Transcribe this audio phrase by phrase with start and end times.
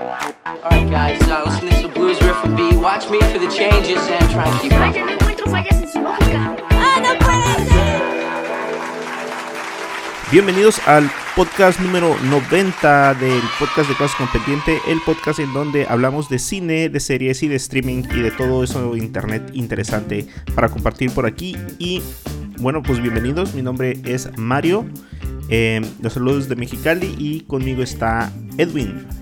[0.00, 2.74] Alright, guys, uh, listen to this blues riff and B.
[2.74, 4.78] Watch me for the changes and try and keep up.
[4.78, 6.56] Vaya, no encuentro fallas en su lógica.
[6.70, 8.02] ¡Ah, no puede ser!
[10.32, 15.86] Bienvenidos al podcast número 90 del podcast de Cosas con Pendiente, el podcast en donde
[15.86, 20.70] hablamos de cine, de series y de streaming y de todo eso internet interesante para
[20.70, 21.58] compartir por aquí.
[21.78, 22.02] Y
[22.58, 24.86] bueno, pues bienvenidos, mi nombre es Mario,
[25.50, 29.19] eh, los saludos de Mexicali y conmigo está Edwin.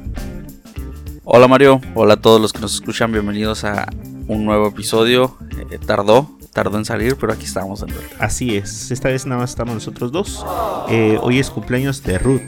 [1.31, 3.87] Hola Mario, hola a todos los que nos escuchan, bienvenidos a
[4.29, 5.37] un nuevo episodio.
[5.71, 7.89] Eh, tardó, tardó en salir, pero aquí estamos en.
[8.19, 10.47] Así es, esta vez nada más estamos nosotros dos.
[10.89, 12.41] Eh, hoy es cumpleaños de Ruth.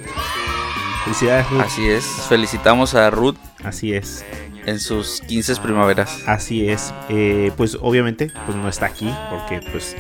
[1.05, 1.61] Felicidades Ruth.
[1.61, 4.25] Así es, felicitamos a Ruth Así es.
[4.65, 6.23] en sus 15 primaveras.
[6.27, 6.95] Así es.
[7.11, 9.95] Eh, pues obviamente pues no está aquí porque pues,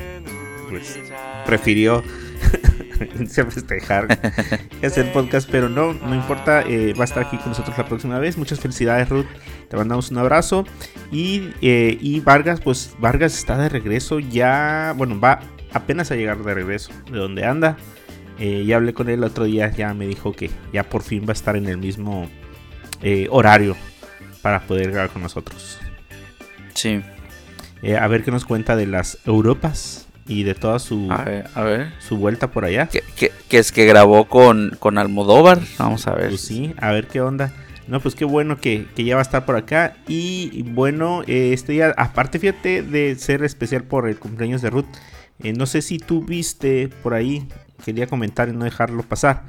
[0.70, 0.98] pues
[1.44, 2.02] prefirió
[3.18, 4.18] irse a festejar
[4.82, 7.86] y hacer podcast, pero no, no importa, eh, va a estar aquí con nosotros la
[7.86, 8.36] próxima vez.
[8.36, 9.26] Muchas felicidades Ruth,
[9.68, 10.64] te mandamos un abrazo.
[11.10, 15.40] Y, eh, y Vargas, pues Vargas está de regreso ya, bueno, va
[15.72, 17.76] apenas a llegar de regreso de donde anda.
[18.38, 21.24] Eh, ya hablé con él el otro día, ya me dijo que ya por fin
[21.24, 22.28] va a estar en el mismo
[23.02, 23.76] eh, horario
[24.40, 25.78] para poder grabar con nosotros.
[26.74, 27.02] Sí,
[27.82, 31.48] Eh, a ver qué nos cuenta de las Europas y de toda su, a ver,
[31.54, 31.92] a ver.
[31.98, 32.86] su vuelta por allá.
[32.88, 35.60] ¿Qué, qué- qué es que grabó con, con Almodóvar?
[35.78, 36.28] Vamos a ver.
[36.28, 37.52] Pues sí, a ver qué onda.
[37.88, 39.96] No, pues qué bueno que, que ya va a estar por acá.
[40.06, 44.86] Y bueno, eh, este día, aparte, fíjate de ser especial por el cumpleaños de Ruth.
[45.40, 47.48] eh, no sé si tú viste por ahí,
[47.84, 49.42] quería comentar y no dejarlo pasar.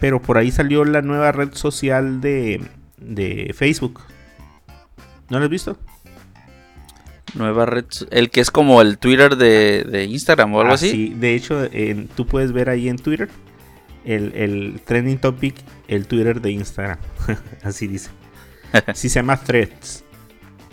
[0.00, 2.60] Pero por ahí salió la nueva red social de,
[2.98, 4.02] de Facebook.
[5.30, 5.78] ¿No lo has visto?
[7.36, 10.90] Nueva red, el que es como el Twitter de, de Instagram o algo Ah, así.
[10.90, 13.28] sí, de hecho, en- tú puedes ver ahí en Twitter
[14.04, 15.54] el, el trending topic,
[15.88, 16.98] el Twitter de Instagram.
[17.62, 18.10] así dice.
[18.94, 20.04] Sí, se llama Threads.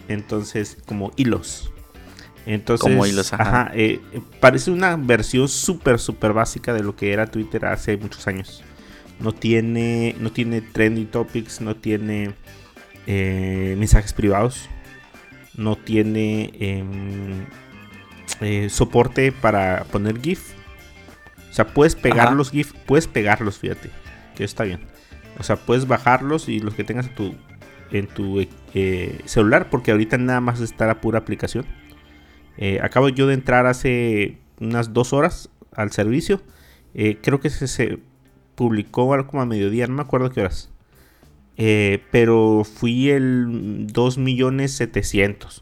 [0.08, 1.72] Entonces, como hilos.
[2.46, 3.44] Entonces, Como hilos, ajá.
[3.44, 7.96] ajá, eh, eh, parece una versión súper, súper básica de lo que era Twitter hace
[7.96, 8.64] muchos años.
[9.22, 12.34] No tiene, no tiene trending topics, no tiene
[13.08, 14.68] eh, mensajes privados,
[15.56, 17.46] no tiene em,
[18.42, 20.54] eh, soporte para poner GIF.
[21.50, 22.36] O sea, puedes pegar Ajá.
[22.36, 23.90] los GIF, puedes pegarlos, fíjate,
[24.36, 24.82] que está bien.
[25.40, 27.36] O sea, puedes bajarlos y los que tengas en tu,
[27.92, 31.66] en tu eh, celular, porque ahorita nada más está la pura aplicación.
[32.58, 36.42] Eh, acabo yo de entrar hace unas dos horas al servicio.
[37.22, 37.98] Creo que se, se
[38.54, 40.73] publicó algo como a mediodía, no me acuerdo qué horas.
[41.58, 45.62] Eh, pero fui el 2.700.000.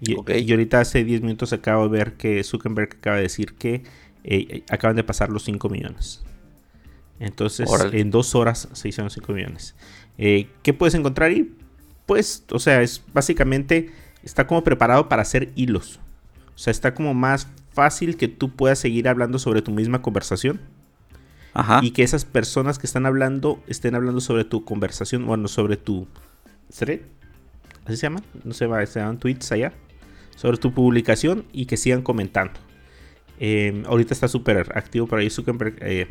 [0.00, 0.30] Y, Ok.
[0.36, 3.82] y ahorita hace 10 minutos acabo de ver que Zuckerberg acaba de decir que
[4.24, 6.22] eh, acaban de pasar los 5 millones.
[7.18, 8.00] Entonces, Órale.
[8.00, 9.74] en dos horas se hicieron 5 millones.
[10.18, 11.52] Eh, ¿Qué puedes encontrar ahí?
[12.06, 13.90] Pues, o sea, es básicamente
[14.22, 15.98] está como preparado para hacer hilos.
[16.54, 20.60] O sea, está como más fácil que tú puedas seguir hablando sobre tu misma conversación
[21.54, 21.80] Ajá.
[21.82, 26.06] y que esas personas que están hablando estén hablando sobre tu conversación, bueno, sobre tu
[26.76, 27.00] thread,
[27.84, 29.72] así se llama, no sé, va, se llaman tweets allá,
[30.36, 32.52] sobre tu publicación y que sigan comentando.
[33.40, 36.08] Eh, ahorita está súper activo por ahí Zuckerberg eh,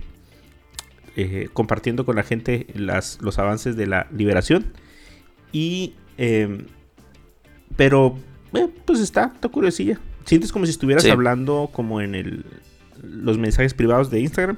[1.16, 4.66] eh, compartiendo con la gente las, los avances de la liberación
[5.52, 6.66] y eh,
[7.76, 8.18] pero
[8.54, 10.00] eh, pues está, está curiosilla.
[10.26, 11.10] Sientes como si estuvieras Sí.
[11.10, 12.46] hablando como en el
[13.04, 14.58] los mensajes privados de Instagram.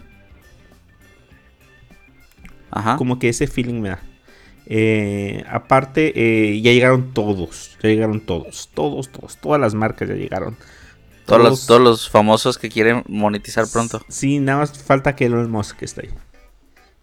[2.71, 2.97] Ajá.
[2.97, 3.99] Como que ese feeling me da.
[4.71, 7.75] Eh, aparte, eh, ya llegaron todos.
[7.81, 8.69] Ya llegaron todos.
[8.73, 9.37] Todos, todos.
[9.37, 10.55] Todas las marcas ya llegaron.
[11.25, 14.01] Todos, los, todos los famosos que quieren monetizar pronto.
[14.07, 16.09] Sí, nada más falta que Elon Musk esté ahí.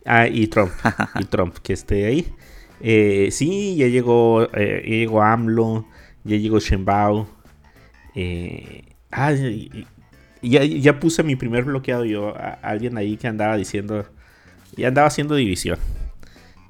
[0.05, 0.71] Ah, y Trump.
[1.21, 2.33] y Trump que esté ahí.
[2.81, 5.87] Eh, sí, ya llegó, ya llegó AMLO.
[6.23, 7.29] Ya llegó Shenbao.
[9.11, 9.33] Ah,
[10.43, 12.29] ya, ya puse mi primer bloqueado yo.
[12.37, 14.07] A alguien ahí que andaba diciendo.
[14.77, 15.79] Ya andaba haciendo división.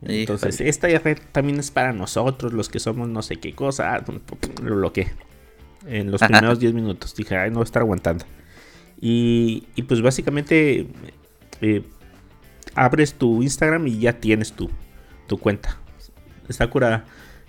[0.02, 0.70] Entonces, Híjole.
[0.70, 3.94] esta red también es para nosotros, los que somos no sé qué cosa.
[3.94, 4.04] Ah,
[4.62, 5.12] Lo bloqueé.
[5.86, 7.14] En los primeros 10 minutos.
[7.14, 8.24] Dije, ay, no voy a estar aguantando.
[9.00, 10.86] Y, y pues básicamente
[11.60, 11.82] eh,
[12.74, 14.70] abres tu Instagram y ya tienes tu,
[15.26, 15.78] tu cuenta.
[16.48, 17.04] Está curada.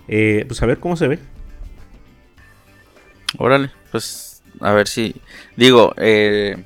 [0.07, 1.19] Eh, pues a ver cómo se ve.
[3.37, 5.15] Órale, pues a ver si.
[5.55, 6.63] Digo, eh,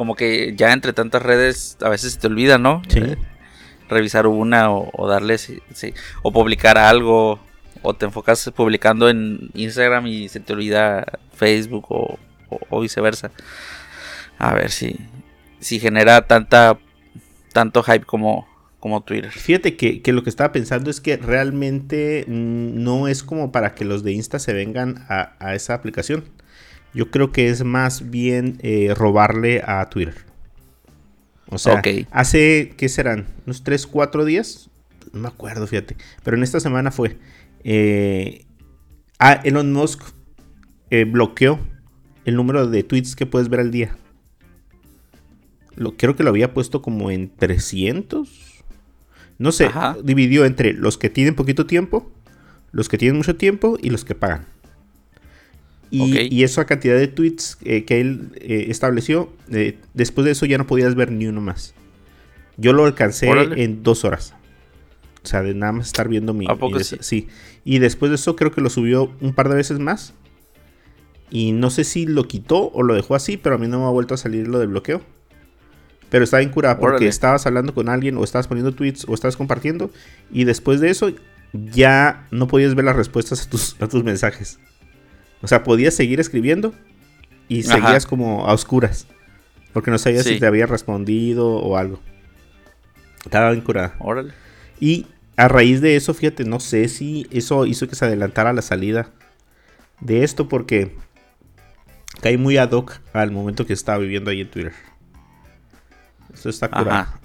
[0.00, 2.80] como que ya entre tantas redes a veces se te olvida, ¿no?
[2.88, 3.00] Sí.
[3.00, 3.18] Eh,
[3.90, 5.92] revisar una o, o darle, sí, sí,
[6.22, 7.38] o publicar algo,
[7.82, 11.04] o te enfocas publicando en Instagram y se te olvida
[11.34, 12.18] Facebook o,
[12.48, 13.30] o- o viceversa.
[14.38, 14.96] A ver si,
[15.58, 16.78] si genera tanta
[17.52, 18.48] tanto hype como,
[18.78, 19.30] como Twitter.
[19.30, 23.74] Fíjate que, que lo que estaba pensando es que realmente mm, no es como para
[23.74, 26.24] que los de Insta se vengan a, a esa aplicación.
[26.94, 30.14] Yo creo que es más bien eh, robarle a Twitter.
[31.48, 33.26] O sea, hace, ¿qué serán?
[33.46, 34.70] ¿Unos 3, 4 días?
[35.12, 35.96] No me acuerdo, fíjate.
[36.22, 37.18] Pero en esta semana fue.
[37.64, 38.44] eh,
[39.18, 40.02] ah, Elon Musk
[40.90, 41.58] eh, bloqueó
[42.24, 43.96] el número de tweets que puedes ver al día.
[45.76, 48.62] Lo, creo que lo había puesto como en 300.
[49.38, 49.96] No sé, Ajá.
[50.04, 52.12] dividió entre los que tienen poquito tiempo,
[52.72, 54.46] los que tienen mucho tiempo y los que pagan.
[55.90, 60.56] Y, esa cantidad de tweets eh, que él eh, estableció, eh, después de eso ya
[60.56, 61.74] no podías ver ni uno más.
[62.56, 63.62] Yo lo alcancé Órale.
[63.64, 64.34] en dos horas.
[65.22, 66.46] O sea, de nada más estar viendo mi...
[66.48, 67.28] ¿A poco mi sí?
[67.64, 70.14] Y después de eso creo que lo subió un par de veces más.
[71.30, 73.86] Y no sé si lo quitó o lo dejó así, pero a mí no me
[73.86, 75.02] ha vuelto a salir lo del bloqueo.
[76.08, 77.08] Pero estaba bien curada porque Órale.
[77.08, 79.90] estabas hablando con alguien o estabas poniendo tweets o estabas compartiendo.
[80.32, 81.12] Y después de eso
[81.52, 84.58] ya no podías ver las respuestas a tus, a tus mensajes.
[85.42, 86.74] O sea, podías seguir escribiendo
[87.48, 87.74] y Ajá.
[87.76, 89.06] seguías como a oscuras.
[89.72, 90.34] Porque no sabías Sí.
[90.34, 92.00] si te había respondido o algo.
[93.24, 93.94] Estaba bien curada.
[94.00, 94.32] Órale.
[94.80, 95.06] Y
[95.36, 99.10] a raíz de eso, fíjate, no sé si eso hizo que se adelantara la salida
[100.00, 100.96] de esto porque
[102.20, 104.72] cae muy ad hoc al momento que estaba viviendo ahí en Twitter.
[106.34, 106.90] Eso está curado.
[106.90, 107.20] Ajá.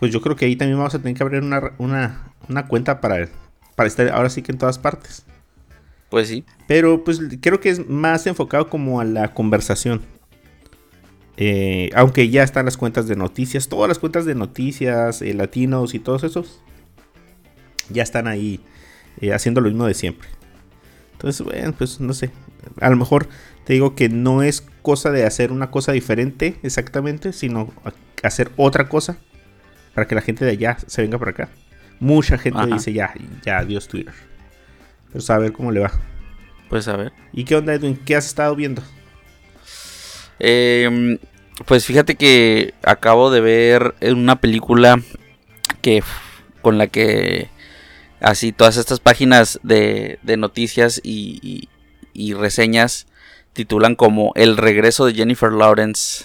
[0.00, 3.00] Pues yo creo que ahí también vamos a tener que abrir una, una, una cuenta
[3.00, 3.28] para,
[3.76, 5.24] para estar ahora sí que en todas partes.
[6.14, 6.44] Pues sí.
[6.68, 10.00] Pero pues creo que es más enfocado como a la conversación.
[11.36, 15.92] Eh, aunque ya están las cuentas de noticias, todas las cuentas de noticias, eh, latinos
[15.92, 16.62] y todos esos,
[17.90, 18.60] ya están ahí
[19.20, 20.28] eh, haciendo lo mismo de siempre.
[21.14, 22.30] Entonces, bueno, pues no sé.
[22.80, 23.26] A lo mejor
[23.64, 27.72] te digo que no es cosa de hacer una cosa diferente exactamente, sino
[28.22, 29.18] hacer otra cosa
[29.94, 31.48] para que la gente de allá se venga para acá.
[31.98, 32.72] Mucha gente Ajá.
[32.72, 33.12] dice ya,
[33.44, 34.14] ya, adiós Twitter.
[35.14, 35.92] Pero a ver cómo le va.
[36.68, 37.12] Pues a ver.
[37.32, 37.96] ¿Y qué onda, Edwin?
[38.04, 38.82] ¿Qué has estado viendo?
[40.38, 41.18] Eh,
[41.66, 45.00] pues fíjate que acabo de ver una película
[45.80, 46.02] que
[46.62, 47.48] con la que
[48.20, 51.68] así todas estas páginas de, de noticias y, y-
[52.16, 53.06] y reseñas
[53.52, 56.24] titulan como El regreso de Jennifer Lawrence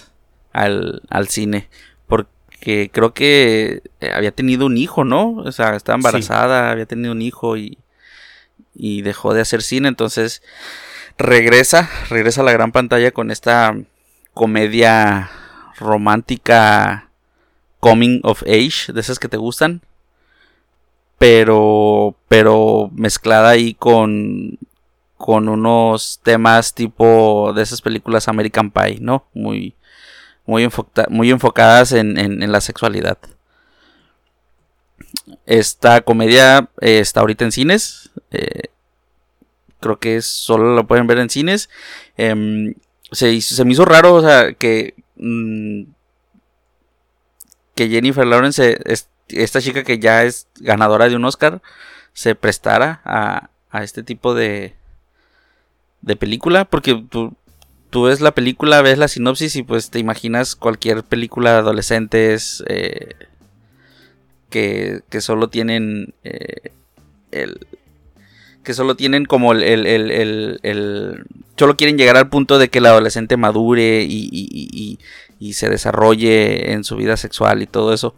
[0.52, 1.68] al, al cine.
[2.06, 5.32] Porque creo que eh, había tenido un hijo, ¿no?
[5.36, 7.78] O sea, estaba embarazada, había tenido un hijo y,
[8.74, 9.88] y dejó de hacer cine.
[9.88, 10.42] Entonces
[11.18, 13.76] regresa, regresa a la gran pantalla con esta
[14.34, 15.30] comedia
[15.78, 17.10] romántica
[17.80, 19.82] coming of age, de esas que te gustan.
[21.18, 24.58] Pero, pero mezclada ahí con,
[25.18, 29.26] con unos temas tipo de esas películas American Pie, ¿no?
[29.34, 29.74] Muy,
[30.46, 30.66] muy,
[31.10, 33.18] muy enfocadas en, en- en la sexualidad.
[35.46, 38.09] Esta comedia eh, está ahorita en cines.
[38.30, 38.70] Eh,
[39.80, 41.70] creo que solo lo pueden ver en cines.
[42.16, 42.74] Em,
[43.12, 45.82] se, se me hizo raro, o sea, que, mm,
[47.74, 51.62] que Jennifer Lawrence, eh, es- esta chica que ya es ganadora de un Oscar,
[52.12, 54.74] se prestara a, a este tipo de,
[56.02, 57.34] de película, porque tú,
[57.90, 62.64] tú ves la película, ves la sinopsis y pues te imaginas cualquier película de adolescentes
[62.66, 63.14] eh,
[64.48, 66.14] que, que solo tienen
[67.30, 67.66] el,
[68.70, 71.24] que solo tienen como el, el, el,
[71.56, 74.98] Solo quieren llegar al punto de que el adolescente madure y, y-
[75.40, 78.14] y- se desarrolle en su vida sexual y todo eso.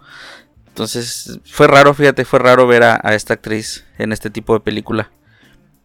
[0.69, 4.61] Entonces fue raro, fíjate, fue raro ver a, a esta actriz en este tipo de
[4.61, 5.11] película.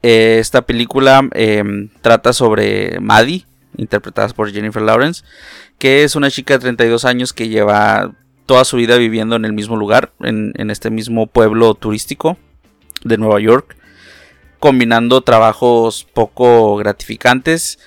[0.04, 3.46] Eh, esta película em, trata sobre Maddie,
[3.78, 5.24] interpretada por Jennifer Lawrence,
[5.80, 8.12] que es una chica de 32 años que lleva
[8.46, 12.38] toda su vida viviendo en el mismo lugar, en, en este mismo pueblo turístico
[13.04, 13.76] de Nueva York
[14.60, 17.80] combinando trabajos poco gratificantes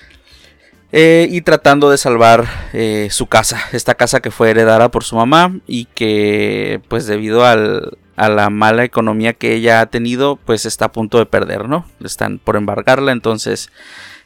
[0.91, 5.15] eh, y tratando de salvar eh, su casa, esta casa que fue heredada por su
[5.15, 10.65] mamá y que pues debido al- a la mala economía que ella ha tenido pues
[10.65, 11.85] está a punto de perder, ¿no?
[12.03, 13.69] Están por embargarla, entonces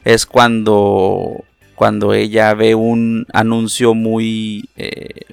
[0.04, 1.44] es cuando
[1.75, 5.25] cuando ella ve un anuncio muy eh,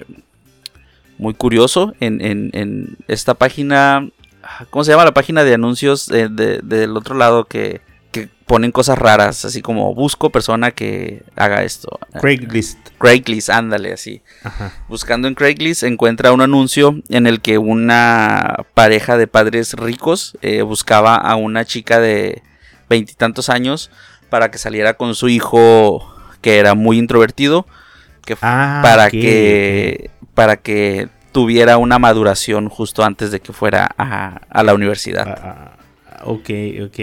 [1.17, 4.09] muy curioso en, en- en esta página
[4.69, 7.81] ¿Cómo se llama la página de anuncios eh, de- del otro lado que,
[8.11, 9.45] que ponen cosas raras?
[9.45, 11.99] Así como busco persona que haga esto.
[12.19, 12.77] Craigslist.
[12.99, 14.21] Craigslist, ándale, así.
[14.43, 14.71] Ajá.
[14.87, 20.61] Buscando en Craigslist encuentra un anuncio en el que una pareja de padres ricos eh,
[20.61, 22.41] buscaba a una chica de
[22.89, 23.89] veintitantos años
[24.29, 26.09] para que saliera con su hijo
[26.41, 27.65] que era muy introvertido
[28.25, 34.39] que Ah, para que para que tuviera una maduración justo antes de que fuera a,
[34.49, 35.27] a la universidad.
[35.27, 36.49] Ah, ah, ok,
[36.85, 36.99] ok.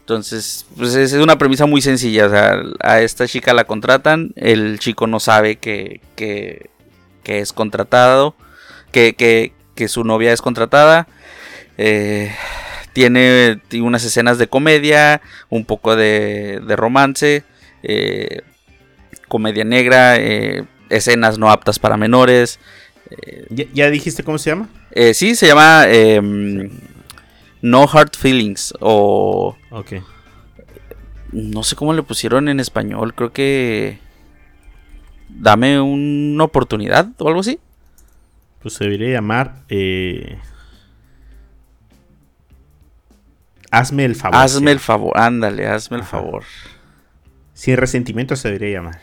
[0.00, 2.26] Entonces, pues es una premisa muy sencilla.
[2.26, 6.68] O sea, a esta chica la contratan, el chico no sabe que, que,
[7.22, 8.34] que es contratado,
[8.92, 11.08] que, que, que, su novia es contratada.
[11.78, 12.30] Eh,
[12.92, 17.44] tiene unas escenas de comedia, un poco de, de romance,
[17.82, 18.42] eh,
[19.28, 22.60] comedia negra, eh, escenas no aptas para menores.
[23.10, 24.68] Eh, ¿Ya, ya dijiste cómo se llama?
[24.92, 26.70] eh, sí, se llama em,
[27.62, 29.92] No Hard Feelings o Ok.
[31.32, 33.98] no sé cómo le pusieron en español, creo que
[35.28, 37.58] dame una oportunidad o algo así.
[38.62, 39.56] Pues se debería llamar.
[39.68, 40.38] eh,
[43.70, 44.36] Hazme el favor.
[44.38, 46.44] hazme el favor, ándale, hazme el favor.
[47.54, 49.00] Sin resentimiento se debería llamar.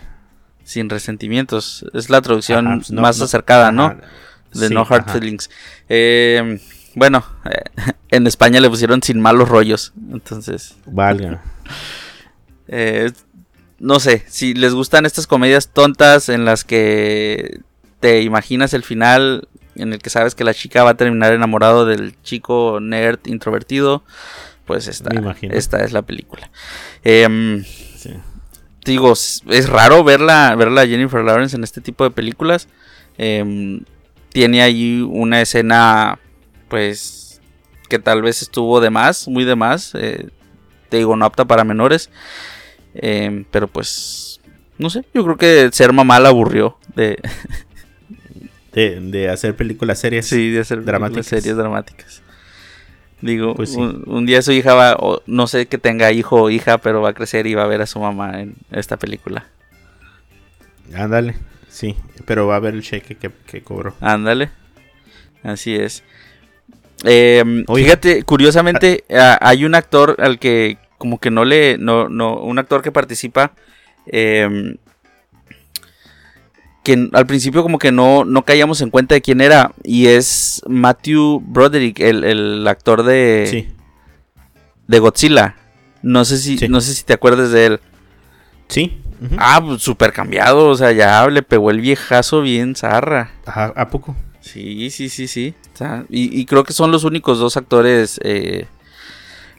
[0.63, 1.85] Sin resentimientos.
[1.93, 3.85] Es la traducción Ajá, pues no- más no- acercada, ¿no?
[3.85, 3.97] ajá,
[4.53, 5.13] De sí, No Hard ajá.
[5.13, 5.49] Feelings.
[5.89, 6.59] Eh,
[6.95, 7.63] bueno, eh,
[8.09, 9.93] en España le pusieron sin malos rollos.
[10.11, 11.41] Entonces, Valga.
[12.67, 13.11] eh,
[13.79, 17.61] no sé, si les gustan estas comedias tontas en las que
[17.99, 21.85] te imaginas el final en el que sabes que la chica va a terminar enamorado
[21.85, 24.03] del chico nerd introvertido,
[24.65, 25.09] pues esta,
[25.49, 26.51] esta es la película.
[27.03, 28.13] Em, Sí.
[28.85, 32.67] Digo, es raro verla, verla a Jennifer Lawrence en este tipo de películas.
[33.17, 33.83] Em,
[34.29, 36.19] tiene ahí una escena,
[36.69, 37.41] pues,
[37.89, 39.93] que tal vez estuvo de más, muy de más.
[39.95, 40.29] eh,
[40.89, 42.09] te digo, no apta para menores.
[42.93, 44.41] Em, pero pues,
[44.77, 47.17] no sé, yo creo que ser mamá la aburrió de,
[48.73, 50.25] De, de hacer películas serias.
[50.25, 51.25] sí, de hacer Dramáticas.
[51.25, 51.27] dramáticas.
[51.27, 52.21] series dramáticas.
[53.21, 53.79] Digo, Pues sí.
[53.79, 57.01] un, un día su hija va, o no sé que tenga hijo o hija, pero
[57.01, 59.45] va a crecer y va a ver a su mamá en esta película.
[60.95, 61.35] Ándale.
[61.69, 61.95] Sí.
[62.25, 63.95] Pero va a ver el cheque que, que cobró.
[64.01, 64.49] Ándale.
[65.43, 66.03] Así es.
[67.03, 71.77] Eh, fíjate, curiosamente, a- hay un actor al que como que no le...
[71.79, 73.53] No, no, un actor que participa...
[74.07, 74.75] eh,
[76.83, 79.71] que al principio como que no, no caíamos en cuenta de quién era.
[79.83, 83.67] Y es Matthew Broderick, el, el actor de, Sí.
[84.87, 85.55] de Godzilla.
[86.01, 86.67] No sé si, Sí.
[86.67, 87.79] no sé si te acuerdas de él.
[88.67, 89.01] Sí.
[89.37, 90.67] Ah, pues súper cambiado.
[90.69, 93.31] O sea, ya le pegó el viejazo bien zarra.
[93.45, 94.15] Ajá, ¿A poco?
[94.39, 95.53] Sí, sí, sí, sí.
[96.09, 98.65] Y creo que son los únicos dos actores eh,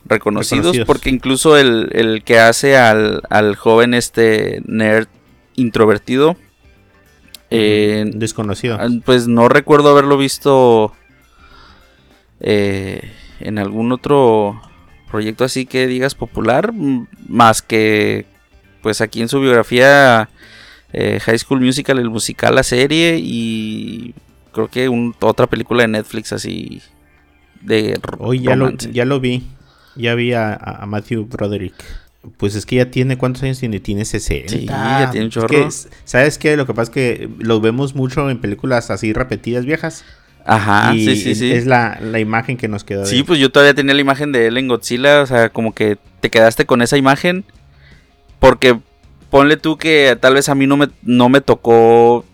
[0.05, 0.87] reconocidos, Reconocidos.
[0.87, 5.07] porque incluso el, el que hace al, al joven este nerd
[5.55, 6.37] introvertido,
[7.52, 8.78] eh, Desconocido.
[9.04, 10.92] pues no recuerdo haberlo visto
[12.40, 14.61] eh, en algún otro
[15.11, 18.26] proyecto así que digas popular, m- más que
[18.82, 20.28] pues aquí en su biografía
[20.92, 24.14] eh, High School Musical, el musical, la serie y
[24.52, 26.80] creo que un- otra película de Netflix así
[27.61, 29.44] de Hoy ya lo, ya lo vi.
[29.94, 31.75] Ya vi a, a Matthew Broderick.
[32.37, 33.81] Pues es que ya tiene, ¿cuántos años tiene?
[33.81, 34.49] Tiene 60.
[34.49, 35.49] Sí, ya tiene un Es chorro.
[35.49, 35.69] que,
[36.05, 36.57] ¿Sabes qué?
[36.57, 40.05] Lo que pasa es que lo vemos mucho en películas así repetidas viejas.
[40.45, 41.52] Ajá, y sí, sí, sí.
[41.52, 43.07] es la, la imagen que nos quedó.
[43.07, 45.99] Sí, pues yo todavía tenía la imagen de él en Godzilla, o sea, como que
[46.21, 47.45] te quedaste con esa imagen.
[48.38, 48.79] Porque
[49.31, 52.25] ponle tú que tal vez a mí no me, no me tocó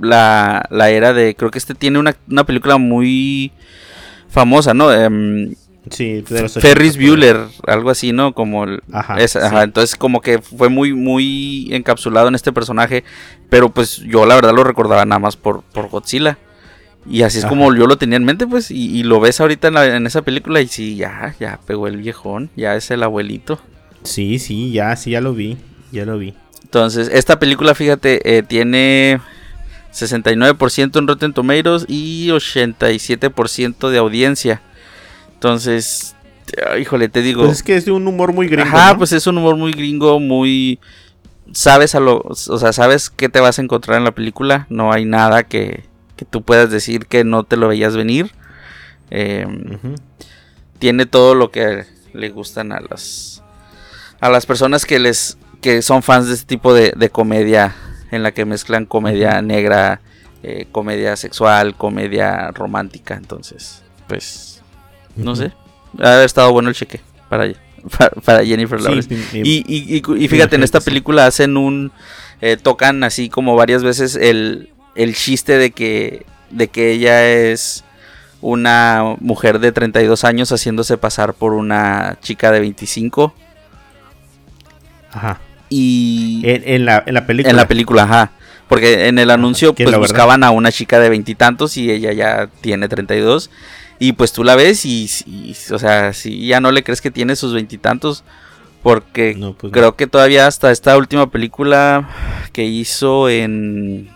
[0.00, 1.34] la, la era de...
[1.36, 3.52] Creo que este tiene una, una película muy
[4.28, 4.92] famosa, ¿no?
[4.92, 5.54] Em,
[5.90, 7.36] Sí, de los Ferris 80, Bueller,
[7.66, 8.32] algo así, ¿no?
[8.32, 9.46] Como el- Ajá, esa- sí.
[9.46, 13.04] ajá, entonces como que fue muy muy encapsulado en este personaje,
[13.50, 16.38] pero pues yo la verdad lo recordaba nada más por, por Godzilla.
[17.06, 17.50] Y así es Ajá.
[17.50, 20.06] como yo lo tenía en mente, pues, y, y lo ves ahorita en, la- en
[20.06, 23.60] esa película y sí, ya, ya pegó el viejón, ya es el abuelito.
[24.04, 25.58] Sí, sí, ya, sí, ya lo vi.
[25.92, 26.32] Ya lo vi.
[26.62, 29.20] Entonces, esta película, fíjate, eh, tiene
[29.92, 34.62] 69% en Rotten Tomatoes y 87% de audiencia.
[35.44, 36.16] Entonces,
[36.66, 37.44] ah, híjole, te digo...
[37.44, 38.66] Pues es que es de un humor muy gringo.
[38.66, 38.98] Ajá, ¿no?
[38.98, 40.80] pues es un humor muy gringo, muy...
[41.52, 42.22] Sabes a lo...
[42.24, 44.66] O sea, sabes qué te vas a encontrar en la película.
[44.70, 45.84] No hay nada que,
[46.16, 48.30] que tú puedas decir que no te lo veías venir.
[49.10, 49.96] Eh, Ujú.
[50.78, 51.84] tiene todo lo que
[52.14, 53.42] le gustan a las...
[54.20, 55.36] A las personas que les...
[55.60, 57.76] Que son fans de este tipo de, de comedia.
[58.10, 60.00] En la que mezclan comedia negra,
[60.42, 63.12] eh, comedia sexual, comedia romántica.
[63.14, 64.52] Entonces, pues...
[65.16, 65.52] No sé.
[66.00, 67.52] Ha estado bueno el cheque para,
[67.98, 69.08] para, para Jennifer Lawrence.
[69.32, 71.92] Y, y- y- y fíjate, en esta película hacen un.
[72.40, 77.84] eh, tocan así como varias veces el, el chiste de que, de que ella es
[78.40, 83.34] una mujer de 32 años haciéndose pasar por una chica de 25.
[85.12, 85.40] Ajá.
[85.68, 86.42] Y.
[86.44, 87.50] En, en la, en la película.
[87.50, 88.32] En la película, ajá.
[88.68, 92.88] Porque en el anuncio pues buscaban a una chica de veintitantos y, ella ya tiene
[92.88, 93.50] 32.
[93.98, 97.10] Y pues tú la ves y, y, o sea, si ya no le crees que
[97.10, 98.24] tiene sus veintitantos.
[98.82, 99.74] Porque No, pues no.
[99.78, 102.08] creo que todavía hasta esta última película
[102.52, 104.10] que hizo en...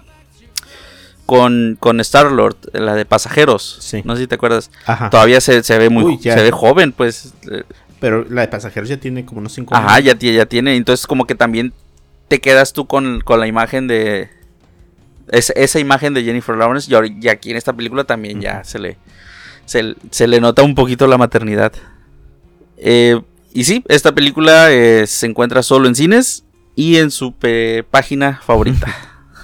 [1.27, 3.79] Con, con Star-Lord, la de pasajeros.
[3.81, 4.01] Sí.
[4.05, 4.71] No sé si te acuerdas.
[4.87, 5.11] Ajá.
[5.11, 7.35] Todavía se, se ve muy Uy, se ve joven, pues.
[7.51, 7.65] eh,
[8.01, 10.75] Pero la de pasajeros ya tiene como unos 5 Ajá, ya, ya tiene.
[10.77, 11.75] Entonces, como que también
[12.29, 14.31] te quedas tú con, con la imagen de.
[15.31, 16.91] es- esa imagen de Jennifer Lawrence.
[16.91, 18.97] Y, ahora- y aquí en esta película también ya se le.
[19.69, 21.73] Se, se le nota un poquito la maternidad.
[22.79, 23.21] Eh,
[23.53, 26.45] y sí, esta película eh, se encuentra solo en cines
[26.75, 27.35] y en su
[27.91, 28.87] página favorita.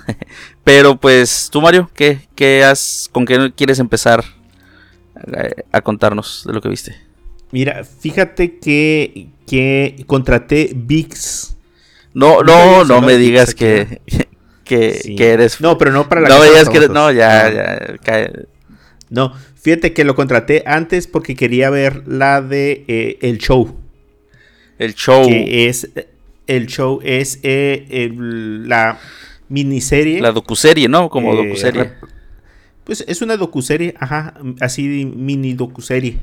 [0.64, 4.24] Pero pues, tú, Mario, ¿qué, qué has, ¿con qué quieres empezar
[5.36, 6.96] eh, a contarnos de lo que viste?
[7.52, 11.56] Mira, fíjate que, que contraté VIX.
[12.14, 14.00] No, no, no hablado me digas que,
[14.64, 15.16] que, Sí.
[15.16, 15.60] que eres.
[15.60, 16.90] No, pero no para la no me digas que eres.
[16.90, 17.96] No, ya, ya.
[18.02, 18.46] cae-
[19.10, 19.32] No,
[19.64, 23.76] fíjate que lo contraté antes porque quería ver la de eh, El Show.
[24.78, 25.90] El show, Que es.
[26.46, 28.98] El show es eh, el- la
[29.48, 30.20] miniserie.
[30.20, 31.08] la docuserie, ¿no?
[31.08, 31.90] Como eh, docuserie.
[32.84, 36.18] Pues es una docuserie, ajá, así mini docuserie.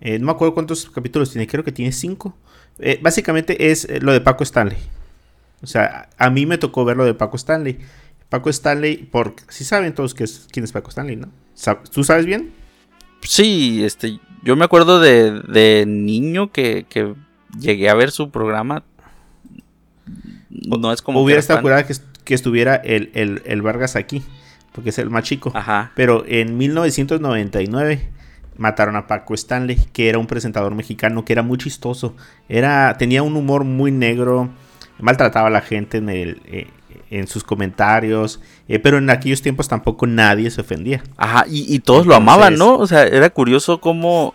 [0.00, 2.36] Eh, no me acuerdo cuántos capítulos tiene, creo que tiene cinco.
[2.80, 4.78] Eh, básicamente es lo de Paco Stanley.
[5.62, 7.78] O sea, a mí me tocó ver lo de Paco Stanley.
[8.28, 11.28] Paco Stanley, porque si saben todos que es, quién es Paco Stanley, ¿no?
[11.92, 12.52] ¿Tú sabes bien?
[13.22, 14.20] Sí, este.
[14.44, 17.14] Yo me acuerdo de, de niño que, que
[17.58, 18.84] llegué a ver su programa.
[20.50, 21.20] No es como.
[21.22, 24.22] Hubiera era estado curada que, que estuviera el, el- el Vargas aquí,
[24.72, 25.52] porque es el más chico.
[25.54, 25.92] Ajá.
[25.94, 28.08] Pero en 1999
[28.56, 32.16] mataron a Paco Stanley, que era un presentador mexicano que era muy chistoso.
[32.48, 34.48] Era, tenía un humor muy negro,
[34.98, 36.66] maltrataba a la gente en, el, eh,
[37.10, 41.02] en sus comentarios, eh, pero en aquellos tiempos tampoco nadie se ofendía.
[41.16, 42.76] Ajá, y, y todos lo amaban, ¿no?
[42.76, 44.34] O sea, era curioso cómo.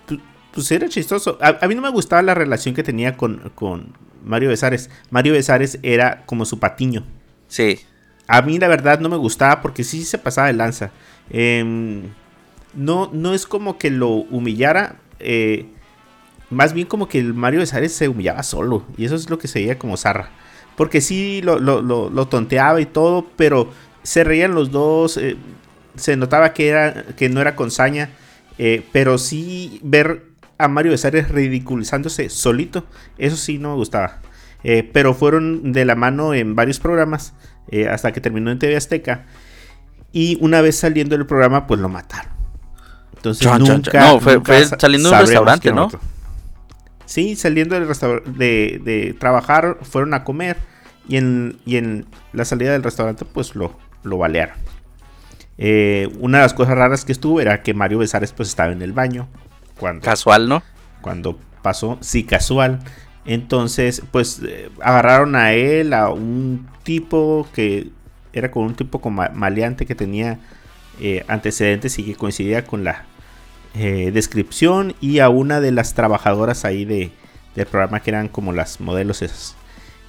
[0.53, 1.37] Pues era chistoso.
[1.41, 4.89] A, a mí no me gustaba la relación que tenía con, con Mario Besares.
[5.09, 7.03] Mario Besares era como su patiño.
[7.47, 7.79] Sí.
[8.27, 10.91] A mí la verdad no me gustaba porque sí se pasaba de lanza.
[11.29, 12.03] Em,
[12.73, 14.97] no, no es como que lo humillara.
[15.19, 15.65] eh,
[16.49, 18.85] más bien como que el Mario Besares se humillaba solo.
[18.95, 20.29] Y eso es lo que se veía como zarra.
[20.77, 23.25] Porque sí lo, lo- lo- lo tonteaba y todo.
[23.35, 23.71] Pero
[24.03, 25.17] se reían los dos.
[25.17, 25.35] eh,
[25.95, 28.09] se notaba que, era, que no era con saña.
[28.57, 30.25] eh, pero sí ver
[30.57, 32.85] a Mario Besares ridiculizándose solito.
[33.17, 34.19] Eso sí no me gustaba.
[34.63, 37.33] Eh, pero fueron de la mano en varios programas.
[37.89, 39.25] hasta que terminó en TV Azteca.
[40.11, 42.31] Y una vez saliendo del programa, pues lo mataron.
[43.15, 43.99] Entonces nunca.
[44.13, 45.89] No, fue- nunca fue sa- saliendo de un restaurante, ¿no?
[47.05, 47.87] Sí, saliendo del
[48.37, 50.57] de, de trabajar, fueron a comer.
[51.07, 54.55] Y en, y en la salida del restaurante, pues lo, lo balearon.
[55.57, 58.81] Eh, una de las cosas raras que estuvo era que Mario Besares pues estaba en
[58.81, 59.27] el baño.
[59.79, 60.63] Cuando, Casual, ¿no?
[61.01, 62.79] cuando pasó, sí, casual.
[63.25, 67.89] Entonces, pues eh, agarraron a él, a un tipo que
[68.33, 70.39] era con un tipo como ma- maleante que tenía
[70.99, 73.05] eh, antecedentes y que coincidía con la
[73.75, 77.11] eh, descripción y a una de las trabajadoras ahí de,
[77.55, 79.55] del programa que eran como las modelos esas.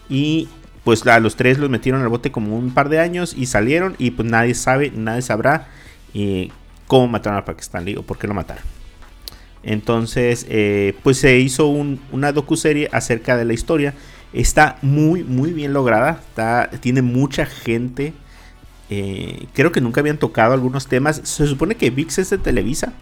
[0.09, 0.49] Y
[0.85, 3.97] pues a los tres los metieron al bote como un par de años y salieron
[3.99, 5.69] y pues nadie sabe, nadie sabrá
[6.15, 6.51] eh,
[6.87, 8.63] cómo mataron a Pac Stanley o por qué lo mataron.
[9.63, 13.95] Entonces, eh, pues se hizo un- una docuserie acerca de la historia.
[14.33, 16.21] Está muy, muy bien lograda.
[16.29, 18.13] Está, tiene mucha gente.
[18.91, 21.21] Eh, creo que nunca habían tocado algunos temas.
[21.25, 22.93] Se supone que VIX es de Televisa.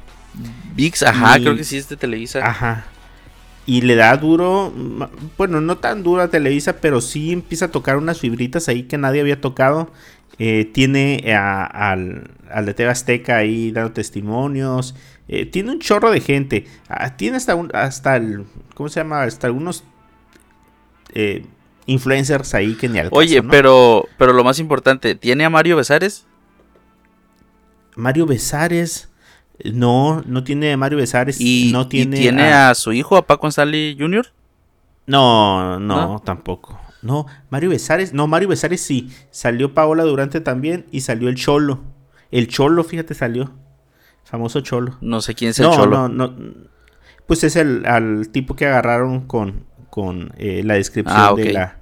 [0.76, 2.46] VIX, ajá, Y- creo que sí es de Televisa.
[2.46, 2.84] Ajá.
[3.64, 4.72] Y le da duro,
[5.38, 8.98] bueno, no tan duro a Televisa, pero sí empieza a tocar unas fibritas ahí que
[8.98, 9.90] nadie había tocado.
[10.38, 14.96] Eh, tiene a- al, al de TV Azteca ahí dando testimonios.
[15.28, 16.66] Eh, tiene un chorro de gente.
[16.88, 18.44] Ah, tiene hasta, un, hasta el,
[18.74, 19.22] ¿cómo se llama?
[19.22, 19.84] Hasta algunos
[21.14, 21.44] eh,
[21.86, 23.50] influencers ahí que ni al Oye, ¿no?
[23.50, 26.26] pero, pero lo más importante, ¿tiene a Mario Besares?
[27.94, 29.08] Mario Besares.
[29.72, 31.40] No, no tiene a Mario Besares.
[31.40, 32.74] ¿Y no y tiene, tiene, a- a...
[32.74, 34.26] su hijo, a Paco Stanley Jr.?
[35.06, 36.18] No, no, ¿No?
[36.20, 36.80] tampoco.
[37.02, 39.10] No, Mario Besares, no, Mario Besares sí.
[39.30, 41.80] Salió Paola Durante también y salió el Cholo.
[42.30, 43.52] El Cholo, fíjate, salió.
[44.24, 44.96] Famoso Cholo.
[45.00, 46.08] No sé quién es el no, cholo.
[46.08, 46.54] no, no.
[47.26, 51.78] Pues es el al tipo que agarraron con, con eh, la descripción Ah, de la.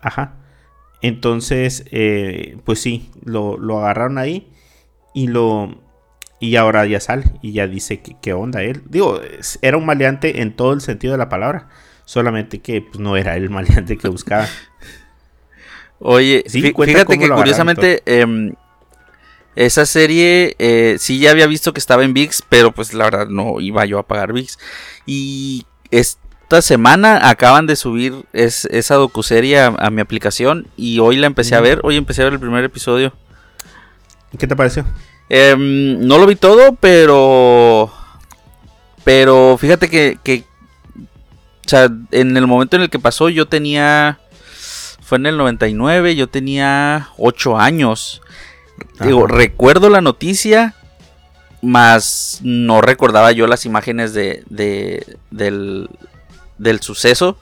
[0.00, 0.34] Ajá.
[1.02, 4.48] Entonces, eh, pues sí, lo, lo agarraron ahí
[5.14, 5.74] y lo.
[6.40, 8.82] Y ahora ya sale y ya dice que- qué onda él.
[8.88, 9.20] Digo,
[9.62, 11.68] era un maleante en todo el sentido de la palabra.
[12.06, 14.46] Solamente que pues, no era el maleante que buscaba.
[15.98, 16.60] Oye, Sí,
[16.94, 18.54] fíjate que curiosamente em,
[19.54, 23.26] esa serie eh, sí ya había visto que estaba en VIX, pero pues la verdad
[23.28, 24.58] no iba yo a pagar VIX.
[25.04, 31.16] Y esta semana acaban de subir es- esa docuserie a, a mi aplicación y hoy
[31.16, 33.12] la empecé a ver, hoy empecé a ver el primer episodio.
[34.38, 34.86] ¿Qué te pareció?
[35.30, 37.90] Em, no lo vi todo, pero.
[39.04, 40.44] Pero fíjate que, que.
[41.64, 44.18] O sea, en el momento en el que pasó, yo tenía.
[45.00, 48.20] Fue en el 99, yo tenía 8 años.
[49.00, 50.74] Digo, recuerdo la noticia,
[51.62, 55.88] más no recordaba yo las imágenes de, de- del,
[56.58, 57.36] del suceso.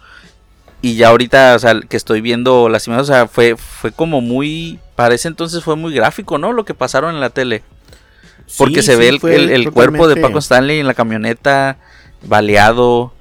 [0.80, 4.20] Y ya ahorita, o sea, que estoy viendo las imágenes, o sea, fue, fue como
[4.20, 4.78] muy.
[4.94, 6.52] Para ese entonces fue muy gráfico, ¿no?
[6.52, 7.62] Lo que pasaron en la tele.
[8.56, 11.76] Porque Sí, se sí, ve el, el- el cuerpo de Paco Stanley en la camioneta,
[12.26, 13.12] baleado.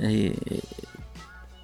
[0.00, 0.34] eh,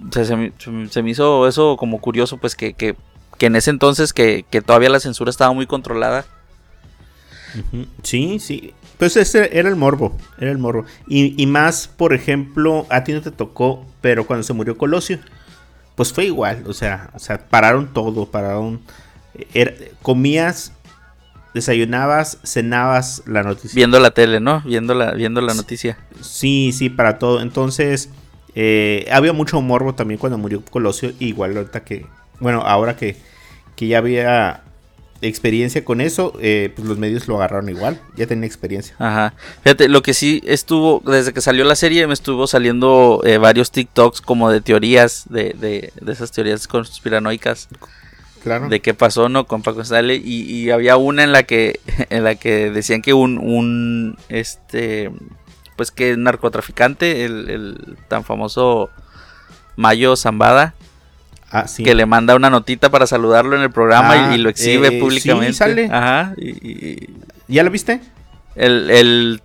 [0.09, 0.53] o sea, se, me,
[0.91, 2.95] se me- hizo eso como curioso, pues que, que,
[3.39, 6.25] que en ese entonces que, que todavía la censura estaba muy controlada.
[8.03, 8.75] Sí, sí.
[8.99, 10.85] Pues ese era el morbo, era el morbo.
[11.07, 15.19] Y, y más, por ejemplo, a ti no te tocó, pero cuando se murió Colosio,
[15.95, 16.65] pues fue igual.
[16.67, 18.81] O sea, o sea pararon todo, pararon.
[19.55, 20.73] era- comías,
[21.55, 23.75] desayunabas, cenabas la noticia.
[23.75, 24.63] Viendo la tele, ¿no?
[24.63, 25.99] Viendo la, viendo la noticia.
[26.21, 27.41] Sí, sí, para todo.
[27.41, 28.11] Entonces,
[28.55, 31.13] eh, había mucho morbo también cuando murió Colosio.
[31.19, 32.07] Igual ahorita que,
[32.41, 33.17] bueno, ahora que,
[33.77, 34.63] que ya había
[35.21, 38.01] experiencia con eso, eh, pues los medios lo agarraron igual.
[38.17, 38.95] Ya tenía experiencia.
[38.99, 39.35] Ajá.
[39.65, 43.73] Fíjate, lo que sí estuvo, desde que salió la serie, me estuvo saliendo eh, varios
[43.73, 47.69] TikToks como de teorías, de, de, de esas teorías conspiranoicas.
[48.43, 48.69] Claro.
[48.69, 52.25] de qué pasó no con Paco Stanley y, y había una en la que en
[52.25, 55.11] la que decían que un, un este
[55.77, 58.91] pues que narcotraficante el, el tan famoso
[59.77, 60.75] Mayo Zambada
[61.51, 61.83] Ah, sí.
[61.83, 64.89] que le manda una notita para saludarlo en el programa y- Ah, y, lo exhibe
[64.89, 65.87] eh, públicamente sí, sale.
[65.91, 67.17] ajá y, y-
[67.49, 68.01] ¿Ya lo viste?
[68.55, 69.43] el, el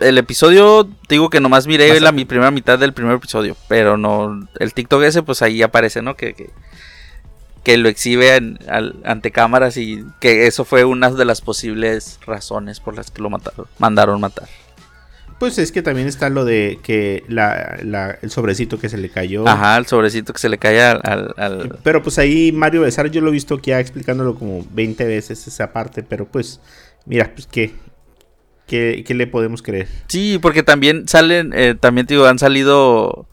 [0.00, 3.98] el episodio, te digo que nomás miré la mi primera mitad del primer episodio, pero
[3.98, 6.14] no, el TikTok ese, pues ahí aparece, ¿no?
[6.16, 6.48] Que, que,
[7.64, 12.18] que lo exhibe en- al- ante cámaras y que eso fue una de las posibles
[12.26, 14.48] razones por las que lo mataron, mandaron matar.
[15.38, 19.08] Pues es que también está lo de que la, la- el sobrecito que se le
[19.08, 19.48] cayó.
[19.48, 21.00] Ajá, el sobrecito que se le cae al...
[21.02, 24.66] al- al- Pero pues ahí Mario Besar yo lo he visto aquí ya explicándolo como
[24.72, 26.60] 20 veces esa parte, pero pues
[27.06, 27.72] mira, pues qué,
[28.66, 29.88] qué, le podemos creer.
[30.08, 33.26] Sí, porque también salen, eh, también digo, han salido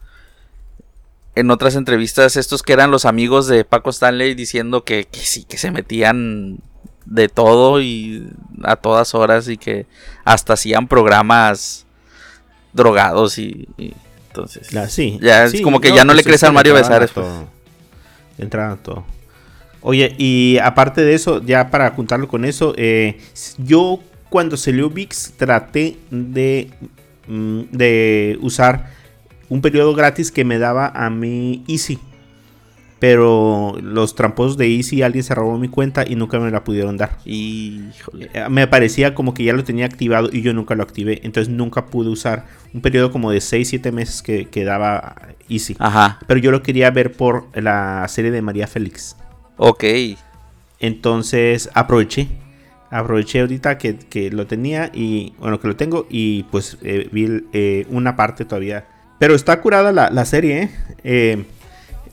[1.38, 5.44] en otras entrevistas estos que eran los amigos de Paco Stanley diciendo que, que sí,
[5.44, 6.58] que se metían
[7.04, 8.28] de todo y
[8.64, 9.86] a todas horas y que
[10.24, 11.86] hasta hacían programas
[12.72, 13.94] drogados y, y
[14.28, 16.52] entonces Ah, sí, ya es como que ya no le pues crees es que al
[16.54, 17.26] Mario le Besares pues.
[17.26, 17.48] todo.
[18.36, 19.04] Le entraban a todo.
[19.80, 23.20] Oye, y aparte de eso, ya para juntarlo con eso, eh,
[23.58, 26.70] yo cuando salió VIX traté de,
[27.28, 28.90] mm, de usar
[29.48, 31.98] un periodo gratis que me daba a mí Easy.
[32.98, 36.96] Pero los tramposos de Easy, alguien se robó mi cuenta y nunca me la pudieron
[36.96, 37.18] dar.
[37.24, 38.28] y híjole.
[38.34, 41.20] Eh, Me parecía como que ya lo tenía activado y yo nunca lo activé.
[41.22, 45.14] Entonces nunca pude usar un periodo como de 6-7 meses que, que daba
[45.48, 45.76] Easy.
[45.78, 49.16] Ajá, Pero yo lo quería ver por la serie de María Félix.
[49.56, 49.84] ok.
[50.80, 52.28] Entonces aproveché.
[52.90, 57.44] Aproveché ahorita que, que lo tenía y bueno, que lo tengo y pues eh, vi
[57.52, 58.86] eh, una parte todavía.
[59.18, 60.70] Pero está curada la, la serie, ¿eh?
[61.04, 61.44] Eh,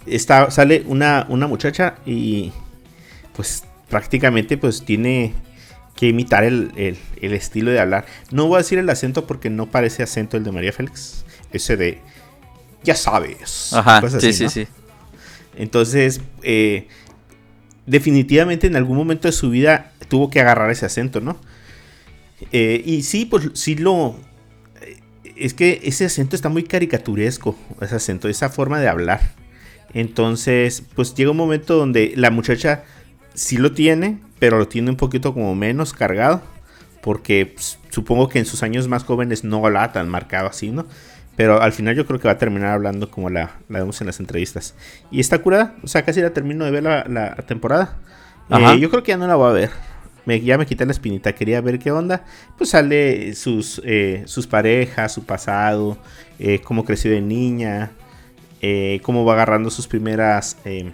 [0.05, 2.51] está, sale una, una muchacha y
[3.35, 5.33] pues prácticamente pues tiene
[5.95, 8.05] que imitar el, el- el estilo de hablar.
[8.31, 11.25] No voy a decir el acento porque no parece acento el de María Félix.
[11.51, 11.99] Ese de,
[12.83, 13.71] ya sabes.
[13.73, 14.49] Ajá, sí, así, sí, ¿no?
[14.49, 14.67] sí.
[15.57, 16.87] Entonces, eh,
[17.85, 21.37] definitivamente en algún momento de su vida tuvo que agarrar ese acento, ¿no?
[22.51, 24.15] Eh, y sí, pues sí lo...
[25.35, 29.21] Es que ese acento está muy caricaturesco, ese acento, esa forma de hablar.
[29.93, 32.83] Entonces, pues llega un momento donde la muchacha
[33.33, 36.41] sí lo tiene, pero lo tiene un poquito como menos cargado.
[37.01, 40.85] Porque pues, supongo que en sus años más jóvenes no hablaba tan marcado así, ¿no?
[41.35, 44.07] Pero al final yo creo que va a terminar hablando como la, la vemos en
[44.07, 44.73] las entrevistas.
[45.11, 47.97] Y está curada, o sea, casi la termino de ver la, la temporada.
[48.49, 49.71] Eh, yo creo que ya no la voy a ver.
[50.25, 52.25] Me- ya me quité la espinita, quería ver qué onda.
[52.57, 55.97] Pues sale sus, eh, sus parejas, su pasado,
[56.39, 57.91] eh, cómo creció de niña,
[58.61, 60.91] eh, cómo va agarrando sus primeras eh,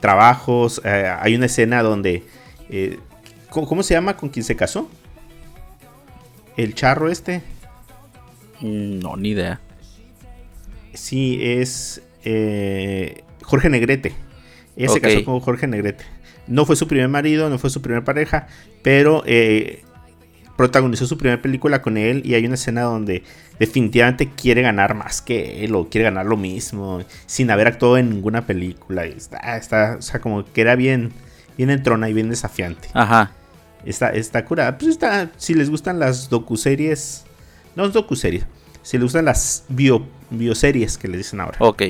[0.00, 0.80] trabajos.
[0.84, 2.22] Eh, hay una escena donde...
[3.50, 4.90] ¿cómo, se llama con quien se casó?
[6.56, 7.42] El charro este.
[8.60, 9.60] Mm, No, ni idea.
[10.94, 12.02] Sí, es
[13.42, 14.12] Jorge Negrete.
[14.76, 16.04] Ella se casó con Jorge Negrete.
[16.48, 18.46] No fue su primer marido, no fue su primera pareja,
[18.82, 19.84] pero eh,
[20.56, 23.22] protagonizó su primera película con él y hay una escena donde
[23.60, 28.10] definitivamente quiere ganar más que él o quiere ganar lo mismo sin haber actuado en
[28.10, 29.06] ninguna película.
[29.06, 31.12] Y está, está, o sea, como que era bien,
[31.56, 32.88] bien entrona y bien desafiante.
[32.92, 33.30] Ajá.
[33.84, 34.76] Está, está curada.
[34.78, 37.24] Pues está, si les gustan las docuseries,
[37.76, 38.44] no es docuseries,
[38.82, 41.58] si les gustan las bio, bioseries que les dicen ahora.
[41.60, 41.82] Ok.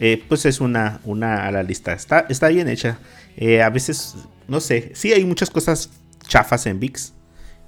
[0.00, 1.92] Eh, pues es una, una a la lista.
[1.92, 2.98] Está, está bien hecha.
[3.36, 4.16] Eh, a veces,
[4.48, 5.90] no sé, sí hay muchas cosas
[6.26, 7.12] chafas en VIX.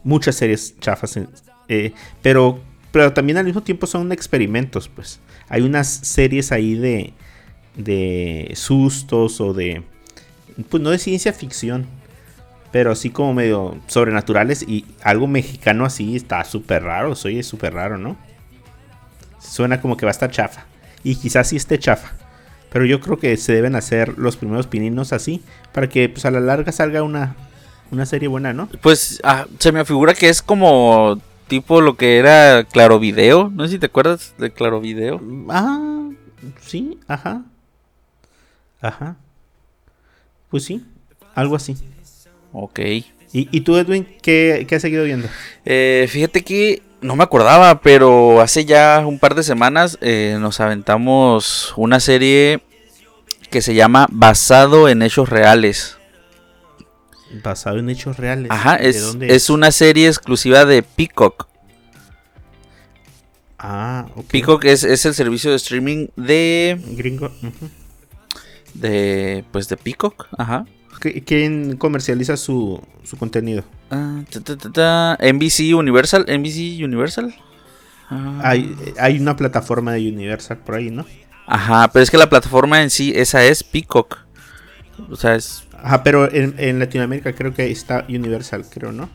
[0.03, 1.17] Muchas series chafas.
[1.17, 1.29] en-
[1.69, 2.61] eh, pero,
[2.93, 5.21] pero también al mismo tiempo son experimentos, pues.
[5.49, 7.13] Hay unas series ahí de,
[7.77, 9.83] de sustos o de...
[10.69, 11.87] Pues no de ciencia ficción.
[12.73, 17.15] Pero así como medio sobrenaturales y algo mexicano así está súper raro.
[17.15, 18.17] Soy súper raro, ¿no?
[19.39, 20.67] Suena como que va a estar chafa.
[21.05, 22.12] Y quizás sí esté chafa.
[22.73, 25.43] Pero yo creo que se deben hacer los primeros pininos así.
[25.73, 27.37] Para que pues a la larga salga una,
[27.93, 28.69] una serie buena, ¿no?
[28.83, 33.51] Pues ah, se me figura que es como tipo lo que era Claro Video.
[33.55, 35.21] No sé si te acuerdas de Claro Video.
[35.51, 36.09] Ah,
[36.62, 37.43] sí, ajá.
[38.81, 39.17] Ajá.
[40.51, 40.85] Pues sí,
[41.35, 41.77] algo así.
[42.53, 42.81] Ok.
[42.81, 45.29] ¿Y, y tú, Edwin, qué, qué has seguido viendo?
[45.64, 50.59] Eh, fíjate que no me acordaba, pero hace ya un par de semanas eh, nos
[50.61, 52.62] aventamos una serie
[53.51, 55.99] que se llama Basado en Hechos Reales.
[57.43, 58.51] Basado en hechos reales.
[58.51, 61.49] Ajá, ¿De es, dónde es una serie exclusiva de Peacock.
[63.59, 64.27] Ah, ok.
[64.27, 67.31] Peacock es, es el servicio de streaming de, Gringo.
[68.75, 70.64] de pues de Peacock, ajá.
[71.01, 73.65] ¿Qui- ¿Quién comercializa su, su contenido?
[73.91, 77.35] Ah, ta, ta, ta, ta, NBC Universal, NBC Universal.
[78.11, 78.41] Ah.
[78.45, 81.07] Hay, hay una plataforma de Universal por ahí, ¿no?
[81.47, 84.19] Ajá, pero es que la plataforma en sí, esa es Peacock.
[85.11, 85.65] O sea, es...
[85.83, 89.11] Ajá, pero en, en Latinoamérica creo que está Universal, creo, ¿no?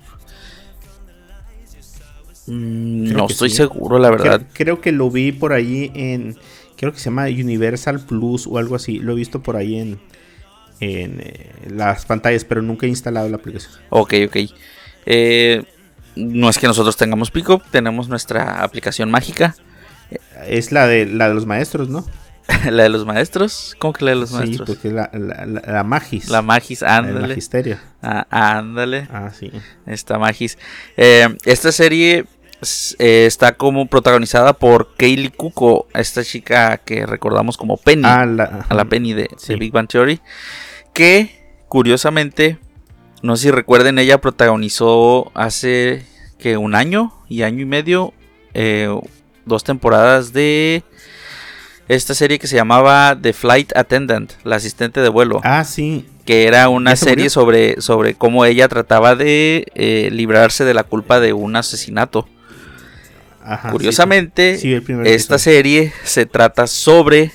[2.48, 3.58] mm, Creo no estoy sí.
[3.58, 4.42] seguro, la verdad.
[4.42, 6.38] Creo, creo que lo vi por ahí en.
[6.78, 9.00] Creo que se llama Universal Plus o algo así.
[9.00, 10.00] Lo he visto por ahí en,
[10.80, 13.74] en eh, las pantallas, pero nunca he instalado la aplicación.
[13.90, 14.38] Ok, ok.
[15.06, 15.64] Eh,
[16.16, 19.56] no es que nosotros tengamos Peacock, tenemos nuestra aplicación mágica,
[20.48, 22.06] Es la de la de los maestros, ¿no?
[22.72, 23.76] la de los maestros.
[23.78, 24.68] ¿Cómo que la de los Sí, maestros?
[24.70, 26.30] porque es la, la, la, la Magis.
[26.30, 27.28] La Magis, la ándale.
[27.28, 27.78] magisterio.
[28.02, 28.26] Ah,
[28.58, 29.08] ándale.
[29.12, 29.52] Ah, sí.
[29.86, 30.58] Esta Magis.
[30.98, 32.26] Eh, esta serie
[32.98, 38.66] eh, está como protagonizada por Kaylee Cuoco, esta chica que recordamos como Penny, Ah, la,
[38.68, 39.56] a la Penny de, de Sí.
[39.56, 40.20] Big Bang Theory,
[40.94, 41.36] que
[41.68, 42.58] curiosamente,
[43.22, 46.06] no sé si recuerden, ella protagonizó hace
[46.38, 48.14] que un año y año y medio
[48.54, 48.90] eh,
[49.46, 50.84] dos temporadas de
[51.88, 56.06] esta serie que se llamaba The Flight Attendant, la asistente de vuelo Ah, sí.
[56.26, 60.74] que era una ¿Ya se serie sobre, sobre cómo ella trataba de eh, librarse de
[60.76, 62.28] la culpa de un asesinato.
[63.44, 64.62] Ajá, Curiosamente, sí.
[64.62, 64.74] Sí,
[65.06, 65.40] esta episodio.
[65.40, 67.32] serie se trata sobre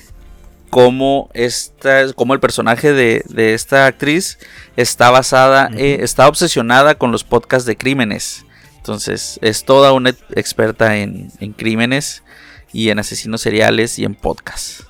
[0.69, 4.39] cómo, esta, cómo el personaje de, de esta actriz
[4.75, 8.45] está basada, eh, está obsesionada con los podcasts de crímenes.
[8.77, 12.23] Entonces, es toda una experta en, en crímenes
[12.71, 14.85] y en asesinos seriales y en podcasts.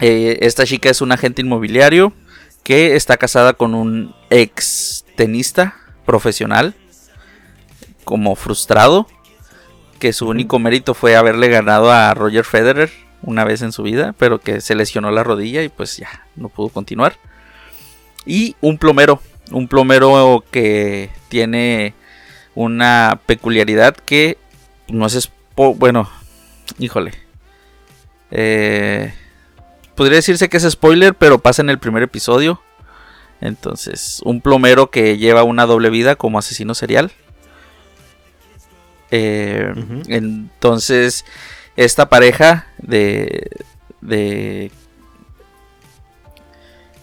[0.00, 2.12] Eh, esta chica es un agente inmobiliario
[2.62, 6.74] que está casada con un ex tenista profesional
[8.04, 9.06] como frustrado
[9.98, 12.90] que su único mérito fue haberle ganado a Roger Federer
[13.22, 16.48] una vez en su vida pero que se lesionó la rodilla y pues ya no
[16.48, 17.16] pudo continuar
[18.26, 21.94] y un plomero un plomero que tiene
[22.54, 24.38] una peculiaridad que
[24.88, 26.08] no es bueno
[26.78, 27.12] híjole
[28.32, 29.12] eh,
[29.94, 32.60] podría decirse que es spoiler, pero pasa en el primer episodio.
[33.40, 37.12] Entonces, un plomero que lleva una doble vida como asesino serial.
[39.10, 39.72] Eh.
[40.08, 41.24] Entonces,
[41.76, 43.48] esta pareja de,
[44.00, 44.70] de,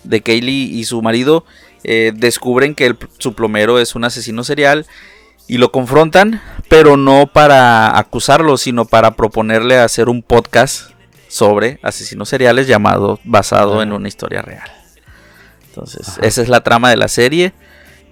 [0.04, 1.46] de Kaylee y su marido
[1.84, 4.86] eh, descubren que el- su plomero es un asesino serial
[5.48, 10.92] y lo confrontan, pero no para acusarlo, sino para proponerle hacer un podcast
[11.28, 14.70] sobre asesinos seriales llamado basado en una historia real.
[15.70, 17.54] Entonces, esa es la trama de la serie,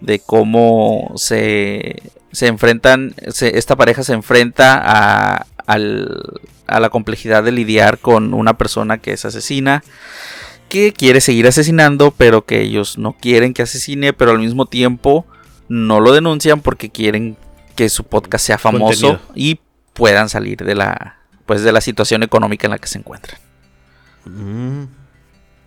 [0.01, 7.43] de cómo se, se enfrentan, se- esta pareja se enfrenta a, al- a la complejidad
[7.43, 9.83] de lidiar con una persona que es asesina,
[10.69, 15.25] que quiere seguir asesinando, pero que ellos no quieren que asesine, pero al mismo tiempo
[15.69, 17.37] no lo denuncian porque quieren
[17.75, 19.21] que su podcast sea famoso Contenido.
[19.35, 19.59] y
[19.93, 23.39] puedan salir de la pues de la situación económica en la que se encuentran.
[24.25, 24.83] Mm.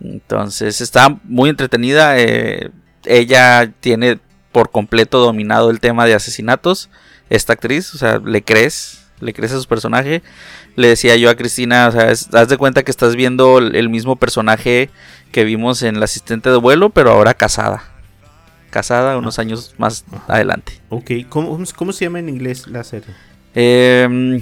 [0.01, 2.19] Entonces está muy entretenida.
[2.19, 2.69] eh,
[3.05, 4.19] ella tiene
[4.51, 6.89] por completo dominado el tema de asesinatos.
[7.29, 10.21] Esta actriz, o sea, le crees, le crees a su personaje.
[10.75, 13.89] Le decía yo a Cristina, o sea, es- haz de cuenta que estás viendo el,
[13.89, 14.89] mismo personaje
[15.31, 17.83] que vimos en La asistente de vuelo, pero ahora casada.
[18.69, 20.81] Casada unos años más adelante.
[20.89, 23.13] Ok, ¿Cómo, cómo se llama en inglés la serie?
[23.53, 24.41] Eh,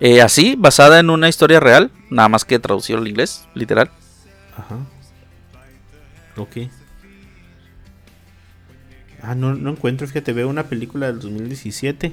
[0.00, 3.90] eh, así, basada en una historia real, nada más que traducido al inglés, literal.
[4.56, 4.78] Ajá.
[6.36, 6.70] Ok.
[9.22, 12.12] Ah, no, no encuentro, fíjate, veo una película del 2017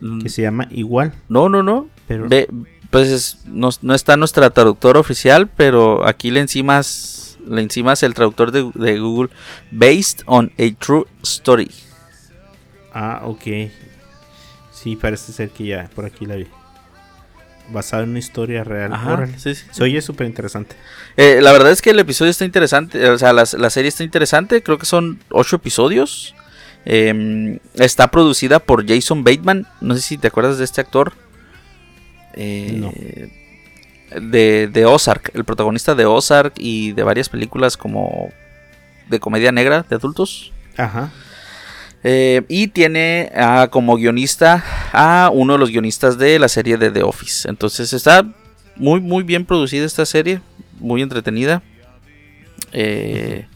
[0.00, 1.88] Mm, que se llama Igual, No, no, no.
[2.08, 2.26] pero...
[2.90, 8.14] Pues es- no, no está nuestra traductora oficial, pero aquí le encimas, le encimas el
[8.14, 9.30] traductor de, de Google,
[9.72, 11.70] based on a true story.
[12.92, 13.42] Ah, ok.
[14.72, 16.46] Sí, parece ser que ya por aquí la vi.
[17.72, 18.92] Basada en una historia real.
[18.92, 19.64] Ajá, sí, sí.
[19.72, 20.76] Se oye súper interesante.
[21.16, 24.04] Eh, la verdad es que el episodio está interesante, o sea, la, la serie está
[24.04, 26.34] interesante, creo que son ocho episodios.
[26.86, 31.12] Em, está producida por Jason Bateman, no sé si te acuerdas de este actor.
[32.34, 33.30] Eh,
[34.20, 38.30] de, de Ozark, el protagonista de Ozark y de varias películas como
[39.08, 40.52] de comedia negra de adultos.
[40.76, 41.10] Ajá.
[42.06, 46.90] Eh, y tiene ah, como guionista a uno de los guionistas de la serie de
[46.90, 47.48] The Office.
[47.48, 48.26] Entonces está
[48.76, 50.40] muy, muy bien producida esta serie.
[50.80, 51.62] Muy entretenida.
[52.72, 53.46] Eh,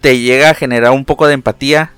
[0.00, 1.92] te llega a generar un poco de empatía.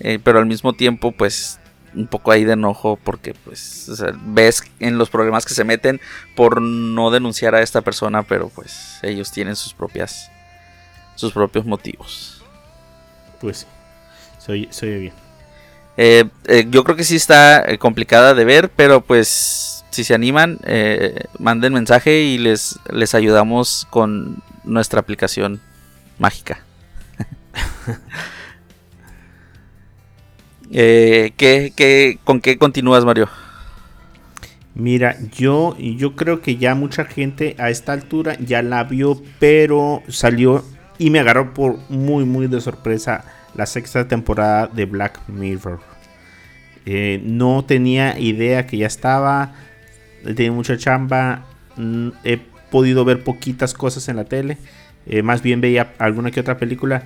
[0.00, 1.58] eh, pero al mismo tiempo, pues,
[1.94, 2.98] un poco ahí de enojo.
[3.02, 6.00] Porque, pues, o sea, ves en los problemas que se meten
[6.34, 8.22] por no denunciar a esta persona.
[8.22, 10.30] Pero, pues, ellos tienen sus propias.
[11.14, 12.42] Sus propios motivos.
[13.40, 13.66] Pues
[14.46, 15.12] se oye bien.
[15.96, 20.58] Eh, eh, yo creo que sí está complicada de ver, pero pues si se animan,
[20.64, 25.60] eh, manden mensaje y les, les ayudamos con nuestra aplicación
[26.18, 26.60] mágica.
[30.70, 33.28] eh, ¿qué, qué, ¿Con qué continúas, Mario?
[34.74, 40.02] Mira, yo, yo creo que ya mucha gente a esta altura ya la vio, pero
[40.08, 40.62] salió
[40.98, 43.24] y me agarró por muy, muy de sorpresa
[43.54, 45.80] la sexta temporada de Black Mirror.
[46.84, 49.54] Eh, no tenía idea que ya estaba,
[50.22, 52.38] tenía mucha chamba, mm, he
[52.70, 54.58] podido ver poquitas cosas en la tele,
[55.06, 57.04] eh, más bien veía alguna que otra película,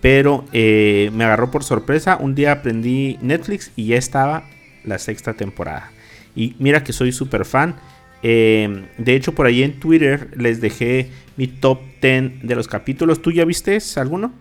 [0.00, 2.16] pero eh, me agarró por sorpresa.
[2.20, 4.44] Un día aprendí Netflix y ya estaba
[4.84, 5.90] la sexta temporada.
[6.34, 7.76] Y mira que soy súper fan.
[8.22, 13.20] Eh, de hecho, por ahí en Twitter les dejé mi top 10 de los capítulos.
[13.22, 14.32] ¿Tú ya viste alguno?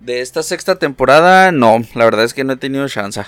[0.00, 3.22] De esta sexta temporada, no, la verdad es que no he tenido chance.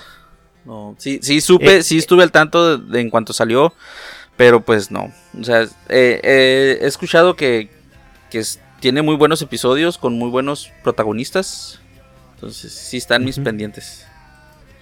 [0.65, 3.73] No, sí, sí supe, Eh, sí estuve al tanto de, de en cuanto salió,
[4.37, 5.13] pero pues no.
[5.39, 7.69] O sea, eh, he escuchado que,
[8.31, 11.81] que es- tiene muy buenos episodios con muy buenos protagonistas.
[12.35, 14.07] Entonces, sí están mis pendientes.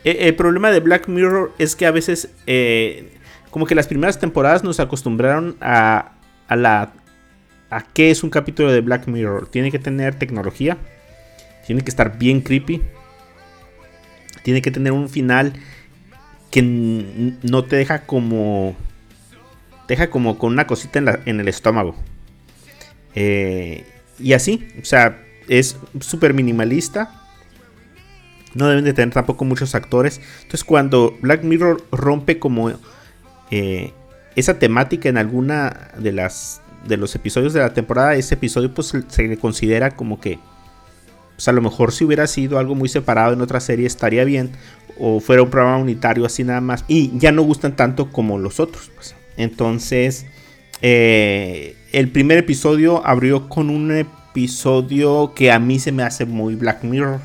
[0.02, 3.12] Eh, el problema de Black Mirror es que a veces, eh,
[3.50, 6.14] como que las primeras temporadas nos acostumbraron a,
[6.48, 6.94] a la
[7.70, 9.46] a qué es un capítulo de Black Mirror.
[9.46, 10.78] Tiene que tener tecnología,
[11.64, 12.82] tiene que estar bien creepy,
[14.42, 15.52] tiene que tener un final
[16.50, 18.74] que no te deja como
[19.86, 21.94] te deja como con una cosita en, la- en el estómago.
[23.14, 23.84] Eh,
[24.18, 27.18] y así, o sea, es súper minimalista.
[28.54, 30.20] No deben de tener tampoco muchos actores.
[30.42, 32.72] Entonces cuando Black Mirror rompe como
[33.50, 33.92] eh,
[34.36, 38.92] esa temática en alguna de las de los episodios de la temporada, ese episodio pues
[39.08, 40.38] se- le considera como que
[41.36, 44.50] pues, a lo mejor si hubiera sido algo muy separado en otra serie estaría bien
[44.98, 48.58] o fuera un programa unitario así nada más y ya no gustan tanto como los
[48.60, 48.90] otros.
[48.96, 49.14] pues.
[49.36, 50.26] Entonces
[50.82, 56.54] eh, el primer episodio abrió con un episodio que a mí se me hace muy
[56.54, 57.20] Black Mirror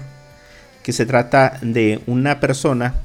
[0.84, 2.95] que se trata de una persona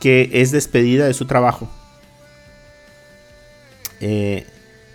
[0.00, 1.68] que es despedida de su trabajo.
[4.00, 4.46] Eh,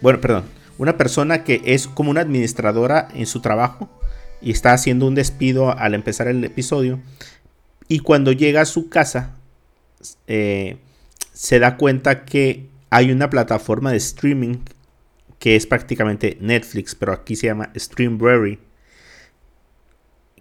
[0.02, 0.46] bueno, perdón.
[0.78, 3.90] Una persona que es como una administradora en su trabajo
[4.42, 7.00] y está haciendo un despido al empezar el episodio.
[7.88, 9.32] Y cuando llega a su casa,
[10.28, 10.78] eh,
[11.34, 14.58] se da cuenta que hay una plataforma de streaming
[15.40, 18.60] que es prácticamente Netflix, pero aquí se llama Streamberry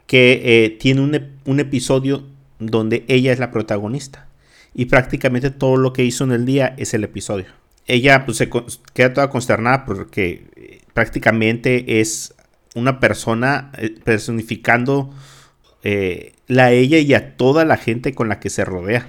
[0.07, 2.26] que eh, tiene un, un episodio
[2.59, 4.28] donde ella es la protagonista.
[4.74, 7.47] Y prácticamente todo lo que hizo en el día es el episodio.
[7.86, 8.51] Ella pues se
[8.92, 12.34] queda toda consternada porque eh, prácticamente es
[12.74, 15.14] una persona eh, personificando
[16.47, 19.07] la ella y a toda la gente con la que se rodea.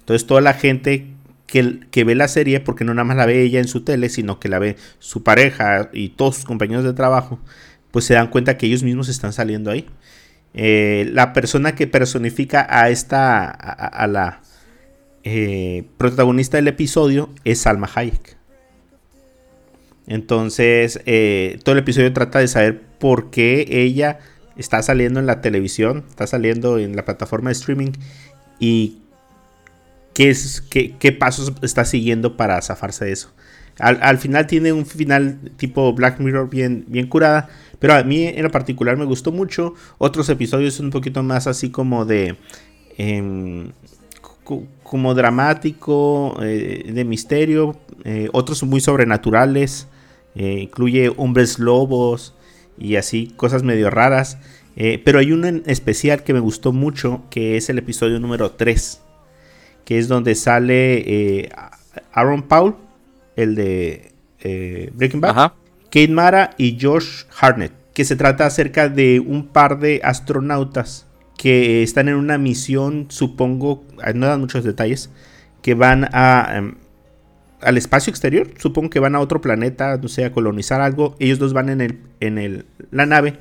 [0.00, 1.15] Entonces toda la gente
[1.46, 4.40] que, ve la serie, porque no nada más la ve ella en su tele, sino
[4.40, 7.38] que la ve su pareja y todos sus compañeros de trabajo,
[7.90, 9.86] pues se dan cuenta que ellos mismos están saliendo ahí.
[10.54, 14.40] Eh, la persona que personifica a esta, a, a la
[15.28, 18.36] eh, protagonista del episodio es Salma Hayek.
[20.06, 24.20] Entonces, eh, todo el episodio trata de saber por qué ella
[24.56, 27.90] está saliendo en la televisión, está saliendo en la plataforma de streaming
[28.60, 28.98] y
[30.16, 33.30] qué, es, qué, qué pasos está siguiendo para zafarse de eso.
[33.78, 38.26] Al, al, final tiene un final tipo Black Mirror bien, bien curada, pero a mí
[38.26, 39.74] en lo particular me gustó mucho.
[39.98, 42.36] Otros episodios un poquito más así como de...
[42.96, 43.70] Eh,
[44.84, 49.88] como dramático, eh, de misterio, eh, otros muy sobrenaturales,
[50.36, 52.32] eh, incluye hombres lobos
[52.78, 54.38] y así, cosas medio raras.
[54.76, 58.52] Eh, pero hay uno en especial que me gustó mucho, que es el episodio número
[58.52, 59.00] 3,
[59.86, 61.48] que es donde sale eh,
[62.12, 62.74] Aaron Paul,
[63.36, 65.54] el de eh, Breaking Bad, Ajá.
[65.84, 71.06] Kate Mara y Josh Hartnett, que se trata acerca de un par de astronautas
[71.38, 73.84] que están en una misión, supongo,
[74.14, 75.10] no dan muchos detalles,
[75.62, 76.74] que van a, um,
[77.60, 81.38] al espacio exterior, supongo que van a otro planeta, no sé, a colonizar algo, ellos
[81.38, 83.38] dos van en, el, en el, la nave,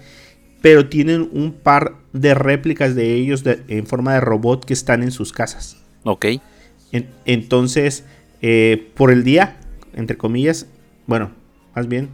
[0.61, 5.01] pero tienen un par de réplicas de ellos de, en forma de robot que están
[5.01, 5.84] en sus casas.
[6.05, 6.25] Ok.
[6.91, 8.05] En, entonces,
[8.41, 9.57] eh, por el día,
[9.93, 10.67] entre comillas,
[11.07, 11.31] bueno,
[11.75, 12.09] más bien,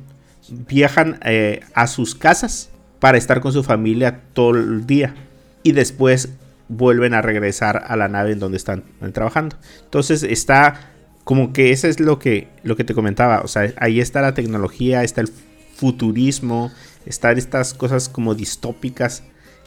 [0.50, 5.14] viajan eh, a sus casas para estar con su familia todo el día
[5.62, 6.30] y después
[6.70, 9.58] vuelven a regresar a la nave en donde están trabajando.
[9.84, 10.92] Entonces está
[11.26, 13.42] como que eso es lo que, lo que te comentaba.
[13.42, 15.30] O sea, ahí está la tecnología, está el
[15.76, 16.72] futurismo,
[17.06, 19.24] están estas cosas como distópicas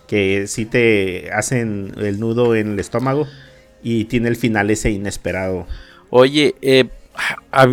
[0.09, 3.27] que sí te hacen el nudo en el estómago
[3.85, 5.67] y tiene el final ese inesperado.
[6.11, 6.89] Oye, eh,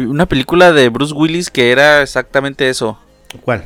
[0.06, 3.00] una película de Bruce Willis que era exactamente eso.
[3.42, 3.64] ¿Cuál?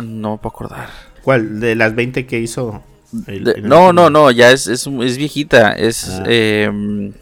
[0.00, 0.88] No me puedo acordar.
[1.22, 1.60] ¿Cuál?
[1.60, 2.82] De las 20 que hizo.
[3.26, 5.72] El, de, no, no, no, ya es, es, es viejita.
[5.72, 6.08] Es.
[6.08, 6.24] Ah.
[6.26, 7.12] Eh,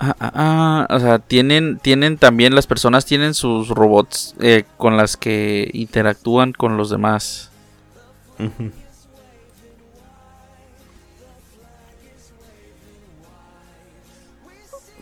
[0.00, 5.16] ah, ah, o sea, tienen, tienen también, las personas tienen sus robots eh, con las
[5.16, 7.50] que interactúan con los demás.
[8.38, 8.72] Uh -huh.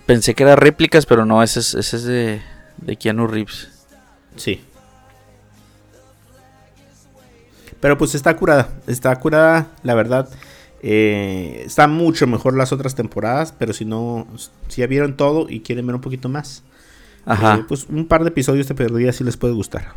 [0.07, 2.43] Pensé que eran réplicas, pero no, ese es, ese es de,
[2.79, 3.69] de Keanu Reeves.
[4.37, 4.61] Sí.
[7.81, 10.29] Pero pues está curada, está curada, la verdad.
[10.83, 14.27] Eh, está mucho mejor las otras temporadas, pero si no,
[14.69, 16.63] si ya vieron todo y quieren ver un poquito más,
[17.25, 17.57] Ajá.
[17.57, 19.95] Eh, pues un par de episodios te perdí, si les puede gustar.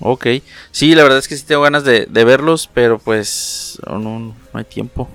[0.00, 0.26] Ok,
[0.70, 4.34] sí, la verdad es que sí tengo ganas de, de verlos, pero pues no, no,
[4.52, 5.08] hay tiempo.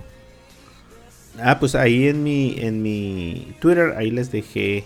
[1.42, 4.86] Ah, pues ahí en mi, en mi Twitter, ahí les dejé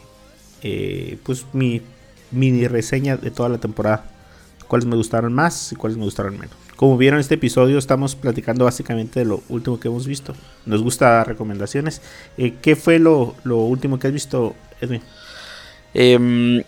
[0.61, 1.81] eh, pues mi
[2.31, 4.05] mini reseña de toda la temporada.
[4.67, 6.55] Cuáles me gustaron más y cuáles me gustaron menos.
[6.75, 10.33] Como vieron este episodio, estamos platicando básicamente de lo último que hemos visto.
[10.65, 12.01] Nos gusta dar recomendaciones.
[12.37, 15.01] Eh, ¿Qué fue lo, lo, último que has visto, Edwin?
[15.93, 16.63] Eh,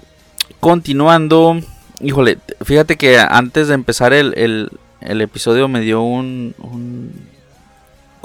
[0.59, 1.59] continuando,
[2.01, 4.69] híjole, fíjate que antes de empezar el,
[5.01, 6.53] el, episodio me dio un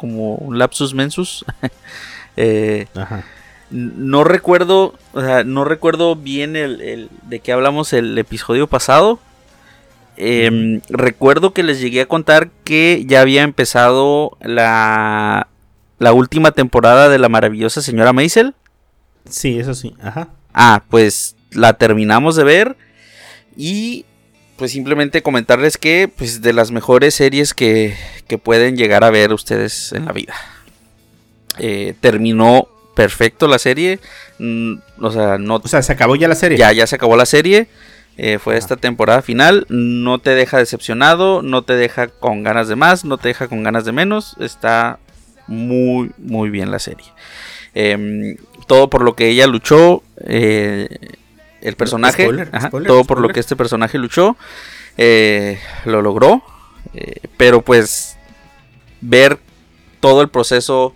[0.00, 1.44] como un lapsus mensus.
[2.38, 3.22] eh, Ajá.
[3.70, 9.20] No recuerdo, o sea, no recuerdo bien el, el, de qué hablamos el episodio pasado.
[10.16, 10.80] Eh, mm.
[10.88, 15.48] Recuerdo que les llegué a contar que ya había empezado la,
[15.98, 18.54] la última temporada de la maravillosa señora Maisel.
[19.28, 19.94] Sí, eso sí.
[20.02, 20.28] Ajá.
[20.54, 22.76] Ah, pues la terminamos de ver
[23.54, 24.06] y
[24.60, 27.96] pues simplemente comentarles que pues de las mejores series que,
[28.28, 30.34] que pueden llegar a ver ustedes en la vida.
[31.58, 34.00] Eh, terminó perfecto la serie.
[34.38, 35.62] Mm, o sea, no.
[35.64, 36.58] O sea, se acabó ya la serie.
[36.58, 37.68] Ya, ya se acabó la serie.
[38.18, 39.64] Eh, fue esta temporada final.
[39.70, 41.40] No te deja decepcionado.
[41.40, 43.06] No te deja con ganas de más.
[43.06, 44.36] No te deja con ganas de menos.
[44.40, 44.98] Está
[45.46, 47.06] muy, muy bien la serie.
[47.74, 48.36] Eh,
[48.66, 50.02] todo por lo que ella luchó.
[50.26, 50.98] Eh,
[51.60, 52.24] el personaje.
[52.24, 53.06] Spoiler, ajá, spoiler, todo spoiler.
[53.06, 54.36] por lo que este personaje luchó.
[54.96, 56.42] Eh, lo logró.
[56.94, 58.16] Eh, pero pues.
[59.00, 59.38] Ver
[60.00, 60.94] todo el proceso.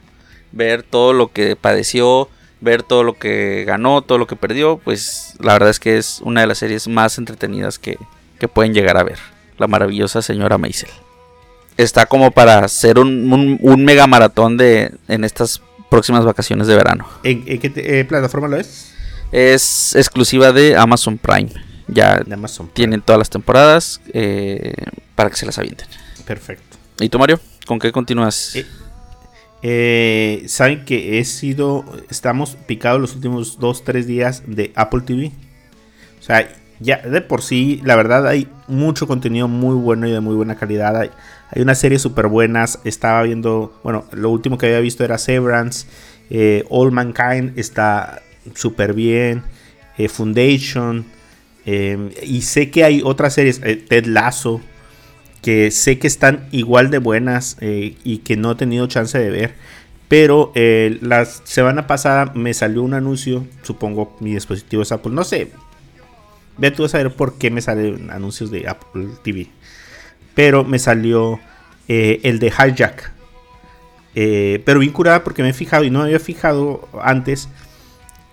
[0.53, 2.29] Ver todo lo que padeció
[2.65, 6.21] ver todo lo que ganó, todo lo que perdió, pues la verdad es que es
[6.23, 7.99] una de las series más entretenidas que,
[8.41, 9.19] que pueden llegar a ver.
[9.59, 10.91] La maravillosa señora Maisel.
[11.77, 15.61] Está como para hacer un, un, un, mega maratón de, en estas
[15.91, 17.07] próximas vacaciones de verano.
[17.23, 18.95] ¿En, en qué te, eh, plataforma lo es?
[19.37, 21.51] Es exclusiva de Amazon Prime.
[21.89, 22.75] Ya Amazon Prime.
[22.75, 24.75] tienen todas las temporadas eh,
[25.17, 25.89] para que se las avienten.
[26.25, 26.77] Perfecto.
[27.01, 27.41] ¿Y tú, Mario?
[27.67, 28.55] ¿Con qué continúas?
[28.55, 28.65] Eh,
[29.67, 35.33] Eh, Saben que he sido, estamos picados los últimos 2-3 días de Apple TV.
[36.21, 40.21] O sea, ya de por sí, la verdad hay mucho contenido muy bueno y de
[40.21, 40.97] muy buena calidad.
[40.97, 41.11] Hay,
[41.51, 42.79] hay unas series súper buenas.
[42.85, 45.87] Estaba viendo, bueno, lo último que había visto era Severance.
[46.31, 48.23] Eh, All Mankind está
[48.55, 49.43] súper bien.
[49.99, 51.05] Eh, Foundation.
[51.67, 54.61] eh, y sé que hay otras series, eh, Ted Lasso,
[55.43, 59.31] que sé que están igual de buenas eh, y que no he tenido chance de
[59.31, 59.55] ver.
[60.09, 65.51] Pero la semana pasada me salió un anuncio, supongo mi dispositivo es Apple, no sé.
[66.59, 69.49] Ve tú a saber por qué me salen anuncios de Apple TV.
[70.35, 71.41] Pero me salió
[71.89, 73.13] el de Hijack.
[74.15, 77.49] Pero bien curada porque me he fijado y no me había fijado antes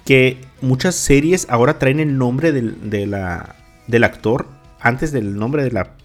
[0.06, 3.56] que muchas series ahora traen el nombre del, de la,
[3.88, 4.47] del actor
[4.80, 5.95] antes del nombre de la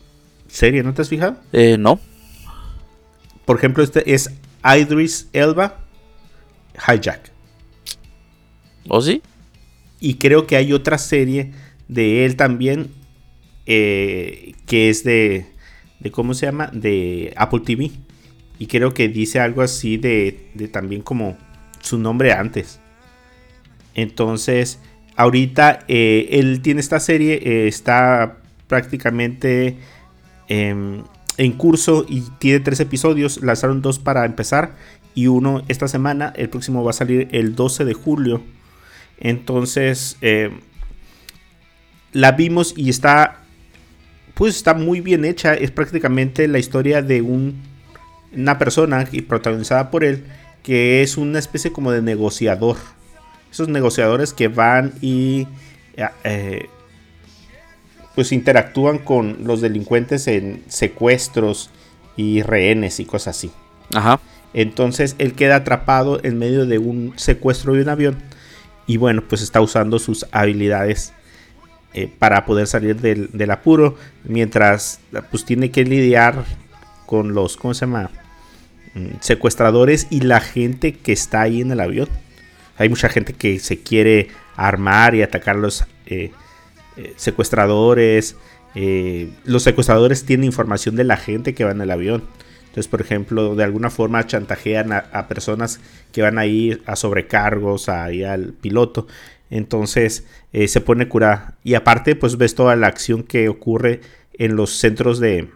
[0.49, 1.37] serie, ¿no te has fijado?
[1.53, 1.99] Eh, no.
[3.45, 4.31] Por ejemplo, este es
[4.65, 5.79] Idris Elba
[6.75, 7.33] Hijack.
[8.89, 9.23] ¿O sí?
[10.01, 11.53] Y creo que hay otra serie
[11.89, 12.91] de él también
[13.67, 15.47] eh, que es de,
[16.01, 16.71] de, ¿cómo se llama?
[16.73, 17.91] De Apple TV.
[18.59, 21.37] Y creo que dice algo así de, de también como
[21.81, 22.81] su nombre antes.
[23.97, 24.79] Entonces,
[25.17, 28.37] ahorita eh, él tiene esta serie, eh, está
[28.69, 29.79] prácticamente
[30.49, 31.03] em,
[31.39, 33.43] en curso y tiene tres episodios.
[33.43, 34.77] Lanzaron dos para empezar
[35.15, 36.33] y uno esta semana.
[36.37, 38.43] El próximo va a salir el 12 de julio.
[39.19, 40.51] Entonces, eh,
[42.13, 43.41] la vimos y está,
[44.35, 45.55] pues está muy bien hecha.
[45.55, 47.63] Es prácticamente la historia de un,
[48.35, 50.25] una persona y protagonizada por él
[50.67, 52.77] que es una especie como de negociador.
[53.57, 55.47] Esos negociadores que van y
[56.25, 56.69] eh,
[58.15, 61.71] pues interactúan con los delincuentes en secuestros
[62.19, 63.51] y rehenes y cosas así.
[63.95, 64.21] Ajá.
[64.53, 68.19] Entonces él queda atrapado en medio de un secuestro de un avión.
[68.87, 71.15] Y bueno, pues está usando sus habilidades
[71.95, 73.97] eh, para poder salir del, del, apuro.
[74.25, 75.01] Mientras
[75.31, 76.45] pues tiene que lidiar
[77.07, 78.11] con los, ¿cómo se llama?
[79.21, 82.11] Secuestradores y la gente que está ahí en el avión.
[82.79, 86.33] Hay mucha gente que se quiere armar y atacar a los eh,
[86.97, 88.37] eh, secuestradores.
[88.75, 92.25] Eh, los secuestradores tienen información de la gente que va en el avión.
[92.61, 95.81] Entonces, por ejemplo, de alguna forma chantajean a, a personas
[96.13, 99.07] que van ahí a sobrecargos, ahí al piloto.
[99.51, 101.55] Entonces eh, se pone cura.
[101.65, 104.01] Y aparte, pues ves toda la acción que ocurre
[104.35, 105.49] en los centros de,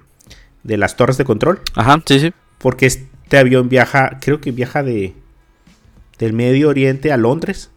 [0.63, 1.61] de las torres de control.
[1.75, 2.33] Ajá, sí, sí.
[2.59, 5.15] Porque este avión viaja, creo que viaja de
[6.21, 7.73] del Medio Oriente a Londres.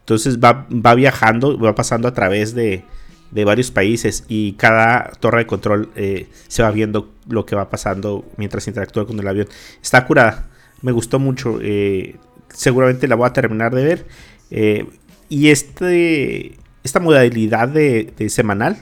[0.00, 2.84] Entonces va, va viajando, va pasando a través de,
[3.32, 7.70] de varios países y cada torre de control eh, se va viendo lo que va
[7.70, 9.48] pasando mientras interactúa con el avión.
[9.80, 10.48] Está curada,
[10.82, 11.58] me gustó mucho.
[11.62, 12.16] Eh,
[12.48, 14.06] seguramente la voy a terminar de ver.
[14.50, 14.86] Eh,
[15.30, 18.76] y este, esta modalidad de, semanal,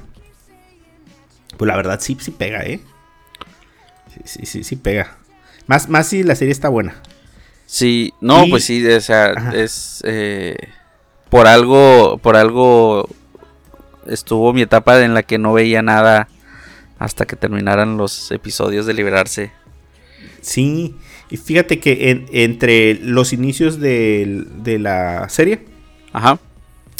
[1.56, 2.80] pues la verdad sí, sí pega, ¿eh?
[4.12, 5.16] Sí, sí, sí, sí pega.
[5.68, 7.00] Más, más si la serie está buena.
[7.70, 9.52] Sí, no, y, pues sí, o sea, ajá.
[9.54, 10.56] es eh,
[11.28, 13.08] por algo, por algo
[14.08, 16.26] estuvo mi etapa en la que no veía nada
[16.98, 19.52] hasta que terminaran los episodios de Liberarse.
[20.40, 20.96] Sí,
[21.30, 25.64] y fíjate que en, entre los inicios de, de, la serie,
[26.12, 26.40] Ajá.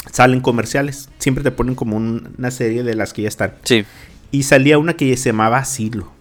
[0.09, 1.09] salen comerciales.
[1.17, 3.55] Siempre te ponen como un, una serie de las que ya están.
[3.65, 3.83] Sí.
[4.31, 6.13] Y salía una que se llamaba Silo.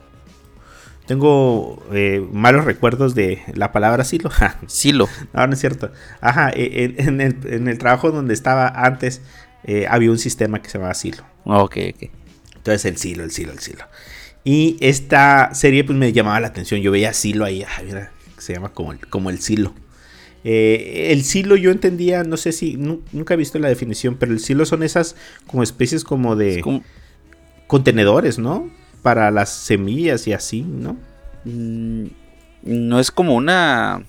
[1.11, 4.31] Tengo eh, malos recuerdos de la palabra silo.
[4.69, 5.09] silo.
[5.33, 5.91] No, no es cierto.
[6.21, 9.21] Ajá, en, en, el, en el, trabajo donde estaba antes
[9.65, 11.25] eh, había un sistema que se llamaba silo.
[11.47, 12.11] Ok, ok.
[12.55, 13.87] Entonces el silo, el silo, el silo.
[14.45, 16.81] Y esta serie pues me llamaba la atención.
[16.81, 19.75] Yo veía silo ahí, ah, mira, se llama como el, como el silo.
[20.45, 24.31] Eh, el silo yo entendía, no sé si, nu nunca he visto la definición, pero
[24.31, 25.17] el silo son esas
[25.49, 26.85] como especies como de como...
[27.67, 28.71] contenedores, ¿no?
[29.03, 30.97] Para las semillas y así, ¿no?
[31.45, 32.07] Mm,
[32.63, 34.03] no es como una...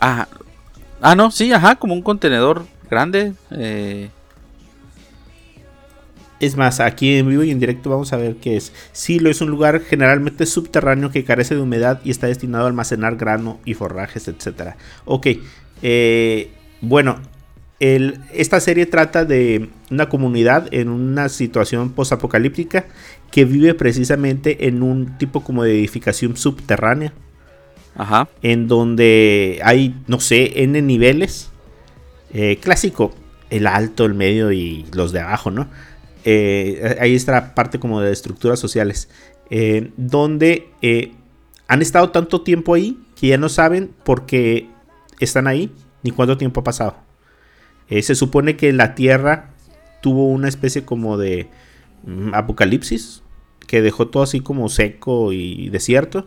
[0.00, 0.26] Ah,
[1.00, 3.34] ah, no, sí, ajá, como un contenedor grande.
[3.50, 4.10] Eh...
[6.40, 8.72] Es más, aquí en vivo y en directo vamos a ver qué es.
[8.92, 13.16] Silo es un lugar generalmente subterráneo que carece de humedad y está destinado a almacenar
[13.16, 14.74] grano y forrajes, etc.
[15.04, 15.26] Ok,
[15.82, 17.20] eh, bueno,
[17.80, 22.86] el, esta serie trata de una comunidad en una situación posapocalíptica
[23.30, 27.14] que vive precisamente en un tipo como de edificación subterránea.
[27.96, 28.28] Ajá.
[28.42, 31.50] En donde hay, no sé, N niveles.
[32.32, 33.12] Eh, clásico,
[33.48, 35.68] el alto, el medio y los de abajo, ¿no?
[36.24, 39.08] Eh, ahí está la parte como de estructuras sociales.
[39.48, 40.68] Eh, donde
[41.66, 44.68] han estado tanto tiempo ahí que ya no saben por qué
[45.18, 45.72] están ahí
[46.02, 47.09] ni cuánto tiempo ha pasado.
[47.90, 49.50] Eh, se supone que la Tierra
[50.00, 51.48] tuvo una especie como de
[52.04, 53.22] mm, apocalipsis
[53.66, 56.26] que dejó todo así como seco y desierto.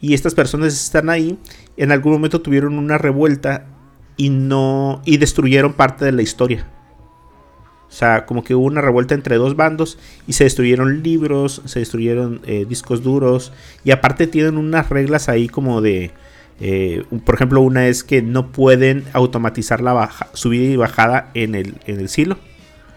[0.00, 1.38] Y estas personas están ahí.
[1.76, 3.66] En algún momento tuvieron una revuelta
[4.16, 6.66] y no y destruyeron parte de la historia.
[7.88, 11.80] O sea, como que hubo una revuelta entre dos bandos y se destruyeron libros, se
[11.80, 13.52] destruyeron eh, discos duros
[13.84, 16.10] y aparte tienen unas reglas ahí como de,
[16.60, 21.54] eh, por ejemplo, una es que no pueden automatizar la baja, subida y bajada en
[21.54, 22.38] el, en el silo.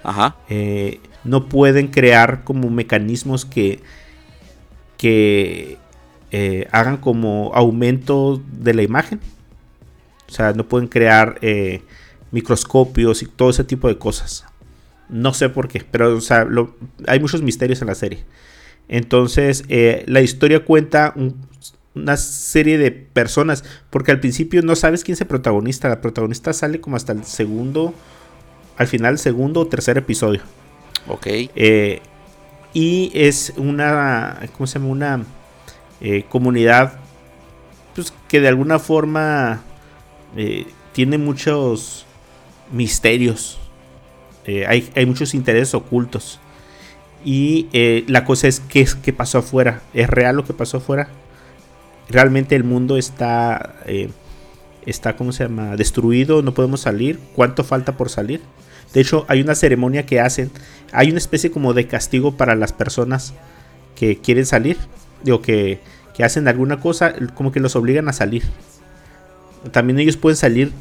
[0.03, 0.35] Ajá.
[0.49, 3.79] Eh, no pueden crear como mecanismos que,
[4.97, 5.77] que
[6.31, 9.19] eh, hagan como aumento de la imagen.
[10.27, 11.39] O sea, no pueden crear
[12.31, 14.45] microscopios y todo ese tipo de cosas.
[15.09, 16.75] No sé por qué, pero o sea, lo-
[17.07, 18.23] hay muchos misterios en la serie.
[18.87, 21.35] Entonces, eh, la historia cuenta un-
[21.95, 25.89] una serie de personas, porque al principio no sabes quién es el protagonista.
[25.89, 27.93] La protagonista sale como hasta el segundo,
[28.77, 30.41] al final, segundo o tercer episodio.
[31.07, 31.27] Ok.
[31.27, 32.01] Eh,
[32.75, 34.91] y es una, ¿cómo se llama?
[34.91, 35.23] Una
[36.01, 36.99] eh, comunidad
[37.95, 39.61] pues, que de alguna forma
[40.35, 42.05] eh, tiene muchos
[42.73, 43.57] misterios.
[44.45, 46.41] Eh, hay, hay muchos intereses ocultos.
[47.23, 47.69] Y
[48.07, 49.81] la cosa es ¿qué, es qué pasó afuera.
[49.95, 51.07] ¿Es real lo que pasó afuera?
[52.09, 54.09] ¿Realmente el mundo está, eh,
[54.85, 55.75] está, ¿cómo se llama?
[55.75, 57.19] Destruido, no podemos salir.
[57.35, 58.41] ¿Cuánto falta por salir?
[58.93, 60.51] De hecho, hay una ceremonia que hacen.
[60.91, 63.33] Hay una especie como de castigo para las personas
[63.95, 64.77] que quieren salir.
[65.23, 65.79] Digo, que,
[66.13, 68.43] que hacen alguna cosa, como que los obligan a salir.
[69.71, 70.71] También ellos pueden salir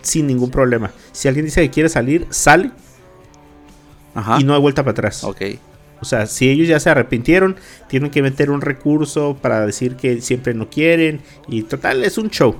[0.00, 0.92] sin ningún problema.
[1.12, 2.70] Si alguien dice que quiere salir, sale
[4.14, 4.38] Ajá.
[4.40, 5.24] y no hay vuelta para atrás.
[5.24, 5.42] Ok.
[6.00, 7.56] O sea, si ellos ya se arrepintieron,
[7.88, 11.20] tienen que meter un recurso para decir que siempre no quieren.
[11.48, 12.54] Y total, es un show.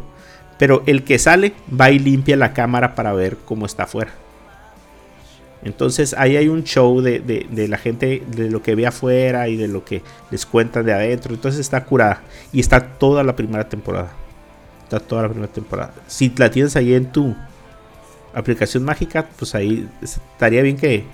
[0.59, 4.13] Pero el que sale va y limpia la cámara para ver cómo está afuera.
[5.65, 9.57] Entonces ahí hay un show de, de- la gente, de lo que ve afuera y
[9.57, 11.35] de lo que les cuentan de adentro.
[11.35, 12.23] Entonces está curada.
[12.53, 14.11] Y está toda la primera temporada.
[14.85, 15.93] Está toda la primera temporada.
[16.07, 17.35] Si la tienes ahí en tu
[18.35, 21.05] aplicación mágica, pues ahí estaría bien que,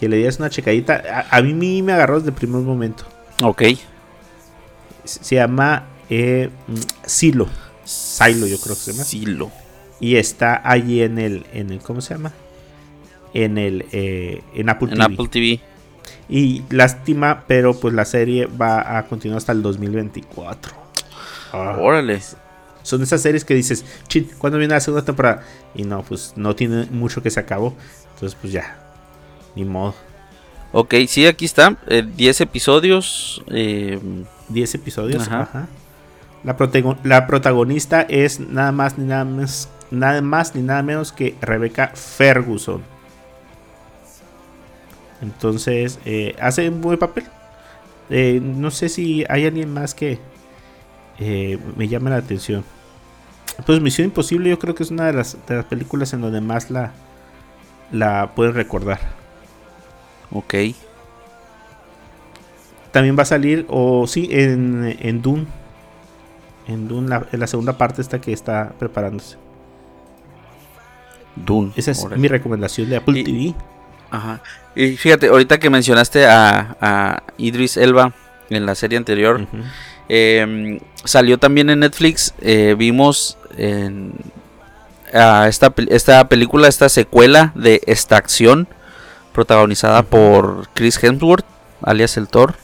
[0.00, 1.26] que le dieras una checadita.
[1.30, 3.04] A, a mí me agarró desde el primer momento.
[3.42, 3.62] Ok.
[5.04, 6.48] Se llama eh,
[7.04, 7.48] Silo.
[7.84, 9.04] Silo, yo creo que se llama.
[9.04, 9.52] Silo.
[10.00, 12.32] Y está allí en el, en el ¿cómo se llama?
[13.34, 15.04] En el, eh, en Apple En TV.
[15.04, 15.60] Apple TV.
[16.30, 20.72] Y lástima, pero pues la serie va a continuar hasta el 2024.
[21.52, 22.20] Ah, Órale.
[22.82, 25.42] son esas series que dices, chin, ¿cuándo viene la segunda temporada?
[25.74, 27.74] Y no, pues no tiene mucho que se acabó.
[28.14, 28.89] Entonces, pues ya,
[29.54, 29.94] ni modo.
[30.72, 31.76] Ok, sí, aquí está.
[31.88, 33.42] eh, 10 episodios.
[33.48, 33.98] eh,
[34.48, 35.26] 10 episodios.
[35.26, 35.42] Ajá.
[35.42, 35.68] Ajá.
[36.44, 41.12] La, protago- la protagonista es nada más ni nada menos, nada más ni nada menos
[41.12, 42.82] que Rebecca Ferguson.
[45.22, 47.24] Entonces, eh, hace un buen papel.
[48.08, 50.18] Eh, no sé si hay alguien más que
[51.18, 52.64] eh, me llame la atención.
[53.66, 56.40] Pues Misión Imposible yo creo que es una de las, de las películas en donde
[56.40, 56.92] más la,
[57.92, 58.98] la pueden recordar.
[60.32, 60.54] Ok.
[62.92, 65.46] También va a salir, o sí, en, en Dune.
[66.66, 69.36] En Dune, la, en la segunda parte esta que está preparándose.
[71.36, 71.72] Dune.
[71.76, 73.54] Esa es mi recomendación de Apple Y- TV.
[74.10, 74.42] Ajá.
[74.74, 78.12] Y fíjate, ahorita que mencionaste a, a Idris Elba
[78.50, 79.46] en la serie anterior,
[80.08, 82.34] eh, salió también en Netflix.
[82.40, 84.12] eh, vimos en,
[85.14, 88.66] a esta, esta película, esta secuela de Extracción,
[89.32, 91.44] protagonizada por Chris Hemsworth,
[91.82, 92.54] alias el Thor.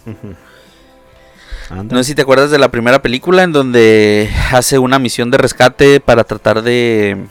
[1.70, 5.38] No sé si te acuerdas de la primera película en donde hace una misión de
[5.38, 7.26] rescate para tratar de,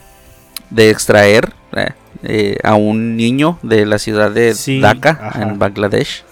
[0.68, 1.88] de extraer eh,
[2.22, 5.42] eh, a un niño de la ciudad de Sí, Dhaka, ajá.
[5.42, 6.24] en Bangladesh.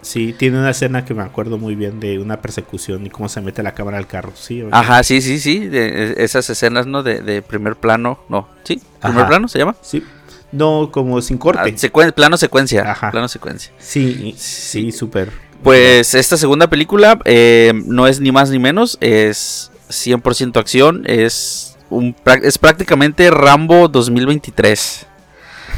[0.00, 3.40] Sí, tiene una escena que me acuerdo muy bien de una persecución y cómo se
[3.40, 4.32] mete la cámara al carro.
[4.34, 4.78] Sí, ¿verdad?
[4.80, 5.66] Ajá, sí, sí, sí.
[5.66, 7.02] de esas escenas, ¿no?
[7.02, 8.20] De, de primer plano.
[8.28, 8.80] No, sí.
[9.02, 9.28] Primer Ajá.
[9.28, 9.74] plano se llama.
[9.82, 10.04] Sí.
[10.52, 11.60] No, como sin corte.
[11.62, 12.90] Ah, secuen- plano secuencia.
[12.90, 13.10] Ajá.
[13.10, 13.72] Plano secuencia.
[13.78, 15.30] sí, sí, súper.
[15.62, 21.76] Pues esta segunda película eh, no es ni más ni menos, es 100% acción, es,
[21.90, 25.06] un, es prácticamente Rambo 2023.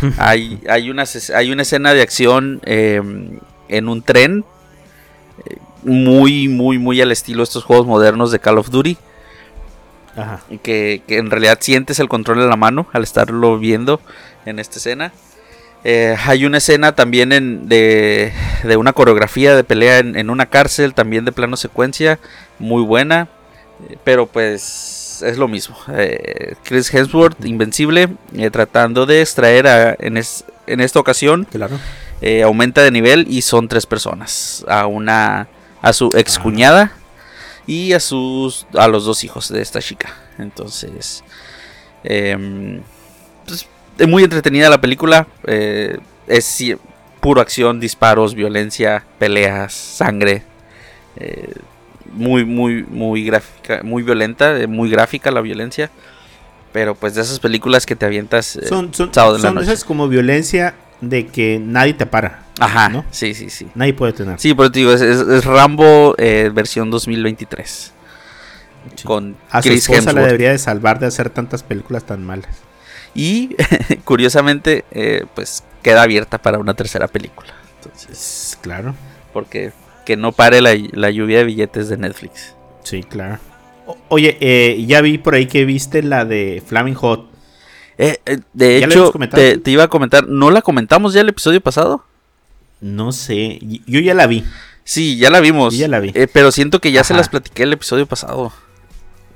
[0.18, 1.04] hay, hay, una,
[1.34, 3.00] hay una escena de acción eh,
[3.68, 4.44] en un tren,
[5.46, 8.96] eh, muy, muy, muy al estilo de estos juegos modernos de Call of Duty,
[10.18, 10.40] Ajá.
[10.62, 14.00] que, que en realidad sientes el control en la mano al estarlo viendo
[14.46, 15.12] en esta escena.
[15.84, 18.32] Eh, hay una escena también en, de,
[18.64, 22.18] de una coreografía de pelea en, en una cárcel, también de plano secuencia,
[22.58, 23.28] muy buena.
[23.88, 25.76] Eh, Pero pues es lo mismo.
[25.96, 31.78] Eh, Chris Hemsworth, invencible, eh, tratando de extraer a- en, es- en esta ocasión, Claro.
[32.44, 34.64] aumenta de nivel y son tres personas.
[34.68, 35.46] A una,
[35.80, 36.90] a su ex cuñada
[37.68, 40.16] y a sus, a los dos hijos de esta chica.
[40.38, 41.22] Entonces,
[42.02, 42.80] em,
[43.46, 43.66] pues,
[43.98, 45.28] es muy entretenida la película.
[45.46, 46.74] eh, es sí,
[47.20, 50.42] puro acción, disparos, violencia, peleas, sangre.
[51.16, 51.52] eh,
[52.12, 55.90] muy, muy, muy gráfica, muy violenta, eh, muy gráfica la violencia.
[56.72, 58.56] Pero pues de esas películas que te avientas.
[58.56, 59.66] eh, Son, son, sábado en la son noche.
[59.72, 62.44] esas como violencia de que nadie te para.
[62.60, 63.04] Ajá, ¿no?
[63.10, 63.68] sí, sí, sí.
[63.74, 64.38] Nadie puede tener.
[64.40, 67.92] Sí, pero te digo, es, es- es Rambo eh, versión 2023.
[68.96, 69.04] Sí.
[69.06, 72.48] Con A su Chris esposa la debería de salvar de hacer tantas películas tan malas.
[73.14, 73.54] Y
[74.04, 77.52] curiosamente, eh, pues queda abierta para una tercera película.
[77.76, 78.94] Entonces, Es- Claro.
[79.32, 79.72] porque
[80.04, 82.54] que no pare la, la lluvia de billetes de Netflix.
[82.82, 83.38] Sí, claro.
[83.86, 87.28] O- oye, eh, ya vi por ahí que viste la de Flaming Hot.
[87.98, 91.20] Eh, eh, de ¿Ya la hecho, te, te iba a comentar, ¿no la comentamos ya
[91.20, 92.04] el episodio pasado?
[92.80, 94.44] No sé, yo ya la vi.
[94.84, 95.76] Sí, ya la vimos.
[95.76, 96.12] Ya la vi.
[96.14, 98.52] Eh, pero siento que ya se las platiqué el episodio pasado.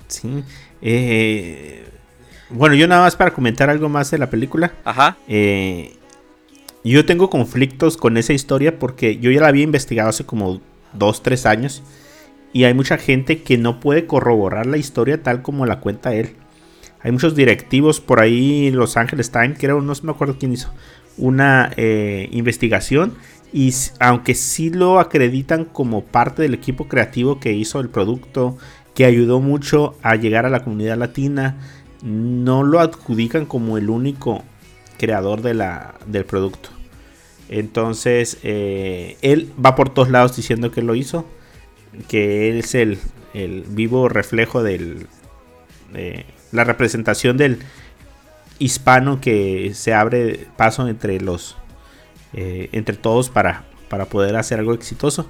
[0.07, 0.45] Sí.
[0.81, 1.85] Eh,
[2.51, 4.73] bueno, yo nada más para comentar algo más de la película.
[4.85, 5.17] Ajá.
[6.85, 10.61] Yo tengo conflictos con esa historia porque yo ya la había investigado hace como
[10.95, 11.83] 2, 3 años.
[12.53, 16.37] Y hay mucha gente que no puede corroborar la historia tal como la cuenta él.
[17.03, 20.73] Hay muchos directivos por ahí, Los Angeles Times, creo, no me acuerdo quién hizo,
[21.17, 23.15] una eh, investigación.
[23.53, 28.57] Y aunque sí lo acreditan como parte del equipo creativo que hizo el producto,
[28.95, 31.57] que ayudó mucho a llegar a la comunidad latina,
[32.03, 34.43] no lo adjudican como el único
[34.99, 36.71] creador de la, del producto.
[37.49, 41.27] Entonces, eh, él va por todos lados diciendo que lo hizo,
[42.09, 42.99] que él es el,
[43.35, 45.07] el vivo reflejo del,
[45.93, 47.59] de la representación del
[48.59, 51.57] hispano que se abre paso entre los,
[52.35, 55.29] eh, entre todos para, para poder hacer algo exitoso.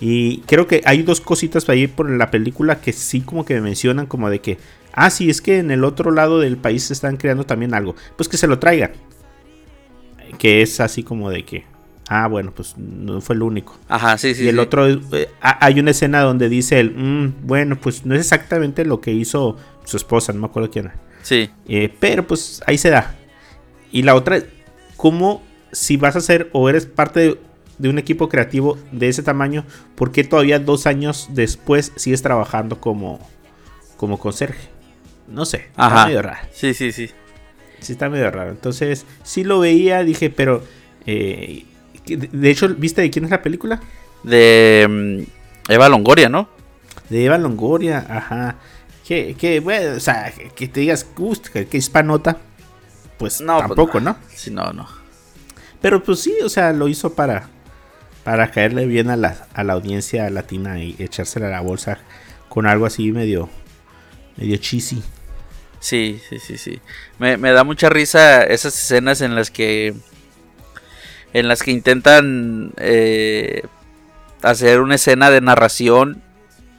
[0.00, 3.60] Y creo que hay dos cositas ahí por la película que sí como que me
[3.60, 4.58] mencionan como de que,
[4.92, 7.94] ah, sí, es que en el otro lado del país se están creando también algo.
[8.16, 8.90] Pues que se lo traigan.
[10.38, 11.64] Que es así como de que,
[12.08, 13.78] ah, bueno, pues no fue el único.
[13.88, 14.42] Ajá, sí, sí.
[14.44, 14.60] y el sí.
[14.60, 18.84] otro, eh, ha- hay una escena donde dice él, "Mm, bueno, pues no es exactamente
[18.84, 20.94] lo que hizo su esposa, no me acuerdo quién era.
[21.22, 21.50] Sí.
[21.68, 23.14] Eh, pero pues ahí se da.
[23.92, 24.42] Y la otra,
[24.96, 27.40] ¿cómo si vas a ser o eres parte de,
[27.78, 29.64] de un equipo creativo de ese tamaño,
[29.94, 33.20] por qué todavía dos años después sigues trabajando como,
[33.96, 34.68] como conserje?
[35.28, 36.06] No sé, está Ajá.
[36.06, 36.46] medio raro.
[36.52, 37.10] Sí, sí, sí.
[37.80, 38.50] Sí, está medio raro.
[38.50, 40.62] Entonces, sí lo veía, dije, pero...
[41.06, 41.64] eh,
[42.06, 43.80] de hecho, ¿viste de quién es la película?
[44.24, 44.86] De
[45.66, 46.48] mm, Eva Longoria, ¿no?
[47.08, 48.56] De Eva Longoria, ajá.
[49.06, 52.38] Que, que bueno, o sea, que, te digas, "Ust, que, que hispanota,
[53.18, 54.12] pues No, pues tampoco, no.
[54.12, 54.18] ¿no?
[54.34, 54.88] Sí, no, no.
[55.80, 57.48] Pero pues sí, o sea, lo hizo para,
[58.24, 61.98] para caerle bien a la, a la audiencia latina y echársela a la bolsa
[62.48, 63.50] con algo así medio,
[64.36, 65.02] medio cheesy.
[65.80, 66.80] Sí, sí, sí, sí.
[67.18, 69.94] Me, me da mucha risa esas escenas en las que.
[71.34, 73.66] En las que intentan eh,
[74.40, 76.22] hacer una escena de narración.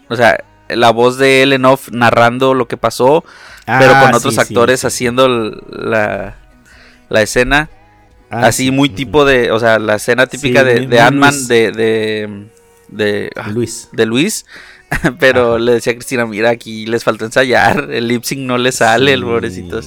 [0.09, 3.23] O sea, la voz de él en off narrando lo que pasó.
[3.65, 4.87] pero Ah, con otros sí, actores sí.
[4.87, 6.35] haciendo la,
[7.09, 7.69] la escena.
[8.29, 9.51] Ah, así sí, muy tipo de.
[9.51, 11.71] O sea, la escena típica de, de Ant-Man de.
[11.71, 12.47] de,
[12.87, 13.89] de, ah, Luis.
[13.91, 14.45] de Luis.
[15.19, 17.87] Pero le decía a Cristina, mira, aquí les faltó ensayar.
[17.91, 19.81] El lip sync no le sale, el pobrecito.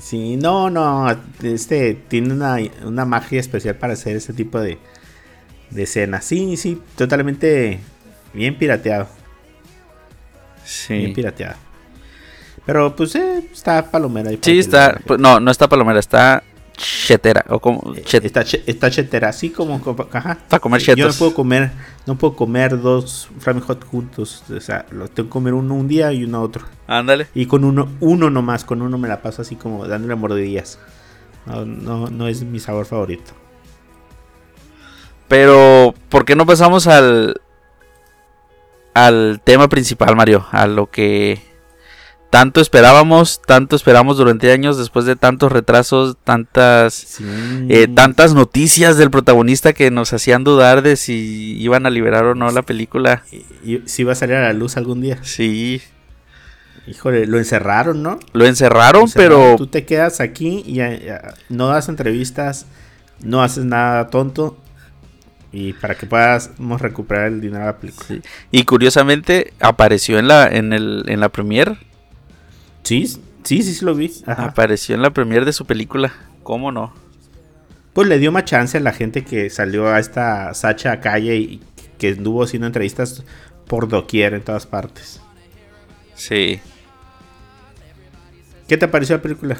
[0.00, 1.06] Sí, no, no.
[1.42, 4.78] Este tiene una, una magia especial para hacer este tipo de,
[5.70, 6.24] de escenas.
[6.24, 7.80] Sí, sí, totalmente
[8.32, 9.08] bien pirateado.
[10.88, 11.12] Bien Sí.
[11.14, 11.56] pirateado.
[12.66, 14.38] Pero pues eh, está palomera ahí.
[14.40, 14.98] Sí, está.
[15.06, 16.42] pues, no, no está palomera, está
[16.76, 17.44] chetera.
[17.48, 17.94] O como.
[17.94, 20.38] Eh, chet- Está, che- está chetera, así como, como- ajá.
[20.48, 21.16] Para comer Yo no chetos.
[21.18, 21.70] puedo comer,
[22.06, 24.42] no puedo comer dos Flaming Hot juntos.
[24.50, 26.64] O sea, lo tengo que comer uno un día y uno otro.
[26.86, 27.26] Ándale.
[27.34, 30.78] Y con uno, uno nomás, con uno me la paso así como dándole mordidillas.
[31.46, 33.32] No, no, no es mi sabor favorito.
[35.28, 37.40] Pero, ¿por qué no pasamos al.
[38.94, 40.46] Al tema principal, Mario?
[40.52, 41.40] A lo que
[42.30, 46.92] tanto esperábamos, tanto esperamos durante años, después de tantos retrasos, tantas.
[46.94, 47.24] Sí.
[47.68, 52.34] eh, tantas noticias del protagonista que nos hacían dudar de si iban a liberar o
[52.34, 53.22] no la película.
[53.30, 53.44] Y,
[53.76, 55.18] y si va a salir a la luz algún día.
[55.22, 55.80] Sí,
[56.86, 58.18] Híjole, lo encerraron, ¿no?
[58.34, 59.40] lo encerraron, Lo encerraron.
[59.40, 60.80] pero Tú te quedas aquí y
[61.48, 62.66] no das entrevistas,
[63.22, 64.58] no haces nada tonto.
[65.56, 68.06] Y para que podamos recuperar el dinero de la película.
[68.08, 68.22] Sí.
[68.50, 71.78] Y curiosamente apareció en la, en el, en la premiere.
[72.82, 73.22] Sí, sí,
[73.62, 74.10] sí, sí lo vi.
[74.26, 74.46] Ajá.
[74.46, 76.12] Apareció en la premiere de su película.
[76.42, 76.92] ¿Cómo no?
[77.92, 81.60] Pues le dio más chance a la gente que salió a esta Sacha calle y
[81.98, 83.22] que anduvo haciendo entrevistas
[83.68, 85.20] por doquier en todas partes.
[86.16, 86.58] Sí.
[88.66, 89.56] ¿Qué te pareció la película?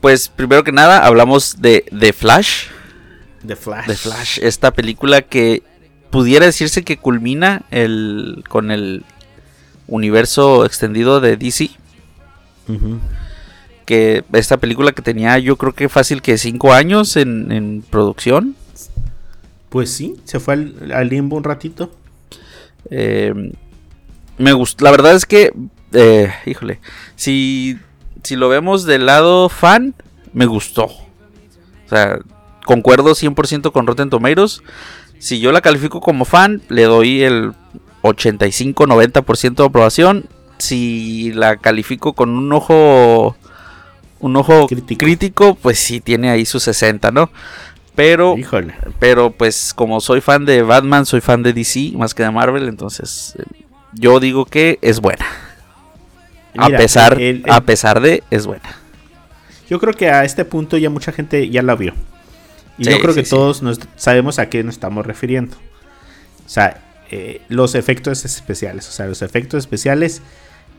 [0.00, 2.66] Pues primero que nada hablamos de, de Flash.
[3.46, 3.86] The Flash.
[3.86, 4.38] De Flash.
[4.42, 5.62] Esta película que
[6.10, 9.04] pudiera decirse que culmina el, con el
[9.86, 11.70] universo extendido de DC.
[13.84, 18.56] Que esta película que tenía yo creo que fácil que 5 años en, en producción.
[19.68, 21.90] Pues sí, se fue al, al limbo un ratito.
[22.90, 23.52] Eh,
[24.38, 24.84] me gustó.
[24.84, 25.52] La verdad es que,
[25.92, 26.80] eh, híjole,
[27.16, 27.78] si,
[28.22, 29.94] si lo vemos del lado fan,
[30.32, 30.84] me gustó.
[30.84, 32.18] O sea,
[32.64, 34.62] concuerdo 100% con Rotten Tomatoes.
[35.18, 37.52] Si yo la califico como fan, le doy el
[38.02, 40.26] 85-90% de aprobación.
[40.58, 43.36] Si la califico con un ojo
[44.20, 44.98] un ojo Crítico.
[45.00, 47.30] crítico, pues sí tiene ahí su 60, ¿no?
[47.96, 48.72] Pero Híjole.
[49.00, 52.68] pero pues como soy fan de Batman, soy fan de DC más que de Marvel,
[52.68, 53.34] entonces
[53.92, 55.26] yo digo que es buena.
[56.56, 58.76] a pesar el- el- a pesar de es buena.
[59.68, 61.92] Yo creo que a este punto ya mucha gente ya la vio.
[62.78, 65.56] Y Sí, yo creo sí, que todos nos sabemos a qué nos estamos refiriendo.
[66.46, 68.88] O sea, eh, los efectos especiales.
[68.88, 70.22] O sea, los efectos especiales.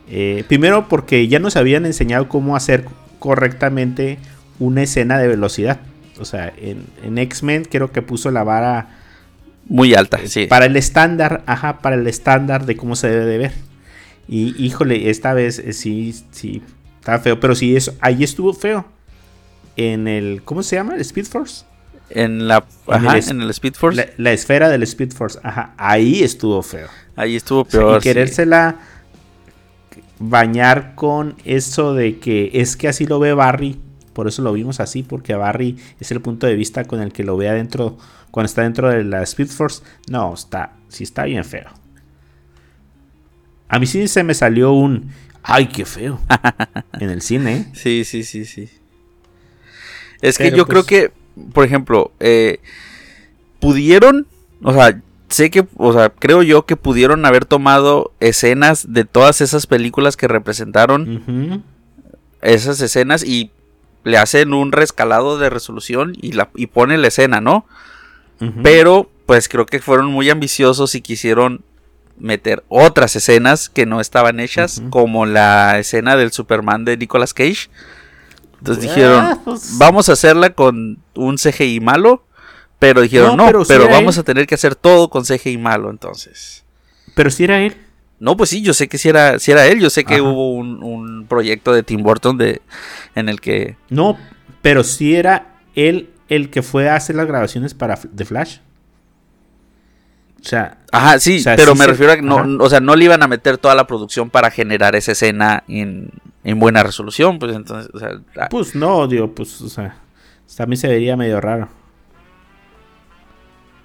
[0.07, 2.85] eh, primero porque ya nos habían enseñado cómo hacer
[3.19, 4.19] correctamente
[4.59, 5.81] una escena de velocidad.
[6.19, 8.89] O sea, en, en X-Men creo que puso la vara
[9.65, 10.47] Muy alta, sí.
[10.47, 13.53] para el estándar, ajá, para el estándar de cómo se debe de ver.
[14.27, 16.61] Y híjole, esta vez eh, sí, sí,
[16.99, 18.85] está feo, pero sí, eso, ahí estuvo feo.
[19.75, 20.95] En el, ¿cómo se llama?
[20.95, 21.65] ¿El Speed Force?
[22.15, 25.39] En la En ajá, el en el Speed Force La, la esfera del Speed Force,
[25.43, 26.87] ajá, ahí estuvo feo.
[27.15, 27.97] ahí estuvo O sea, peor.
[27.97, 28.03] y sí.
[28.09, 28.75] querérsela
[30.19, 33.79] bañar con eso de que es que así lo ve Barry.
[34.13, 37.11] Por eso lo vimos así, porque a Barry es el punto de vista con el
[37.11, 37.97] que lo ve adentro,
[38.29, 39.81] cuando está dentro de la Speed Force.
[40.07, 41.69] No, está, sí está bien feo.
[43.69, 45.09] A mí sí se me salió un,
[45.41, 46.19] ay, qué feo,
[46.99, 47.71] en el cine.
[47.73, 48.69] Sí, sí, sí, sí.
[50.21, 51.11] Es que yo pues- creo que,
[51.53, 52.59] por ejemplo, eh,
[53.59, 54.27] pudieron,
[54.61, 59.41] o sea, sé que, o sea, creo yo que pudieron haber tomado escenas de todas
[59.41, 61.63] esas películas que representaron
[62.41, 63.51] esas escenas y
[64.03, 67.65] le hacen un rescalado de resolución y la y pone la escena, ¿no?
[68.61, 71.63] Pero pues creo que fueron muy ambiciosos y quisieron
[72.19, 77.69] meter otras escenas que no estaban hechas, como la escena del Superman de Nicolas Cage.
[78.63, 82.25] Entonces Ah, dijeron, pues- vamos a hacerla con un CGI malo,
[82.79, 84.21] pero dijeron, No, no, pero pero, sí era vamos él".
[84.21, 86.63] a tener que hacer todo con CGI malo, entonces.
[87.13, 87.75] Pero si era él.
[88.19, 90.23] No, pues sí, yo sé que si era, si era él, yo sé que Ajá.
[90.23, 92.61] hubo un, un proyecto de Tim Burton de,
[93.15, 94.17] en el que No,
[94.61, 98.59] pero sí era él el que fue a hacer las grabaciones para The Flash.
[100.43, 102.47] O sea, Ajá, sí, O sea, pero sí me refiero a que no, ajá.
[102.59, 106.09] o sea, no le iban a meter toda la producción para generar esa escena en,
[106.43, 108.19] en buena resolución, pues entonces, o sea,
[108.49, 109.97] pues no, digo, pues, o sea,
[110.57, 111.69] también se vería medio raro.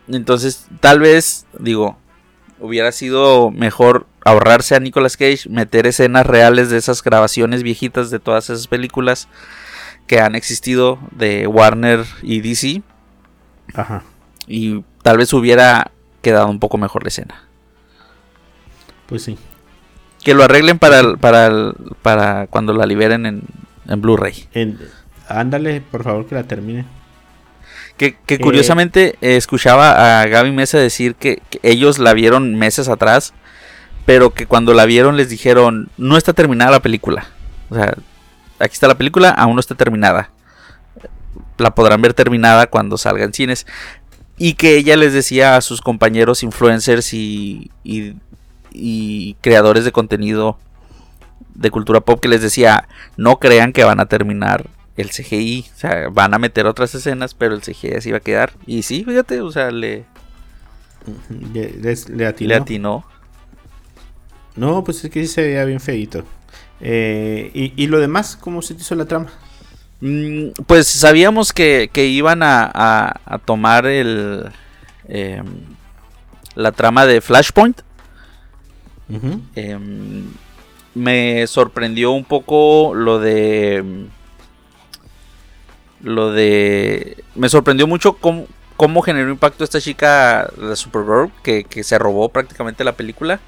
[0.09, 1.96] entonces tal vez, digo,
[2.59, 8.18] hubiera sido mejor ahorrarse a Nicolas Cage, meter escenas reales de esas grabaciones viejitas de
[8.18, 9.28] todas esas películas
[10.06, 12.82] que han existido de Warner y DC
[13.74, 14.02] Ajá.
[14.46, 15.92] y tal vez hubiera
[16.28, 17.42] quedado un poco mejor la escena.
[19.06, 19.38] Pues sí.
[20.22, 23.42] Que lo arreglen para, el- para, el- para cuando la liberen en,
[23.88, 24.48] en Blu-ray.
[25.28, 26.84] Ándale, por favor, que la termine.
[27.96, 32.54] Que, que Eh, curiosamente eh, escuchaba a Gaby Mesa decir que, que ellos la vieron
[32.54, 33.34] meses atrás,
[34.06, 37.26] pero que cuando la vieron les dijeron, no está terminada la película.
[37.70, 37.94] O sea,
[38.58, 40.30] aquí está la película, aún no está terminada.
[41.58, 43.66] La podrán ver terminada cuando salga en cines.
[44.39, 48.14] Y que ella les decía a sus compañeros influencers y, y,
[48.72, 50.59] y creadores de contenido
[51.55, 55.78] de cultura pop que les decía, no crean que van a terminar el CGI, o
[55.78, 58.53] sea, van a meter otras escenas, pero el CGI así va a quedar.
[58.66, 60.05] Y sí, fíjate, o sea, le,
[61.53, 62.49] Le, atinó.
[62.49, 63.05] le atinó.
[64.57, 66.24] No, pues es que sí se veía bien feito.
[66.80, 69.30] Eh, y, y lo demás, ¿cómo se hizo la trama?
[70.01, 74.49] Mm, Pues sabíamos que, que iban a, a- a tomar el
[75.09, 75.44] em,
[76.55, 77.80] la trama de Flashpoint.
[79.57, 80.24] Em,
[80.94, 83.82] me sorprendió un poco lo de
[86.03, 88.46] lo de me sorprendió mucho cómo,
[88.76, 93.40] cómo generó impacto esta chica, la Supergirl, que, que se robó prácticamente la película.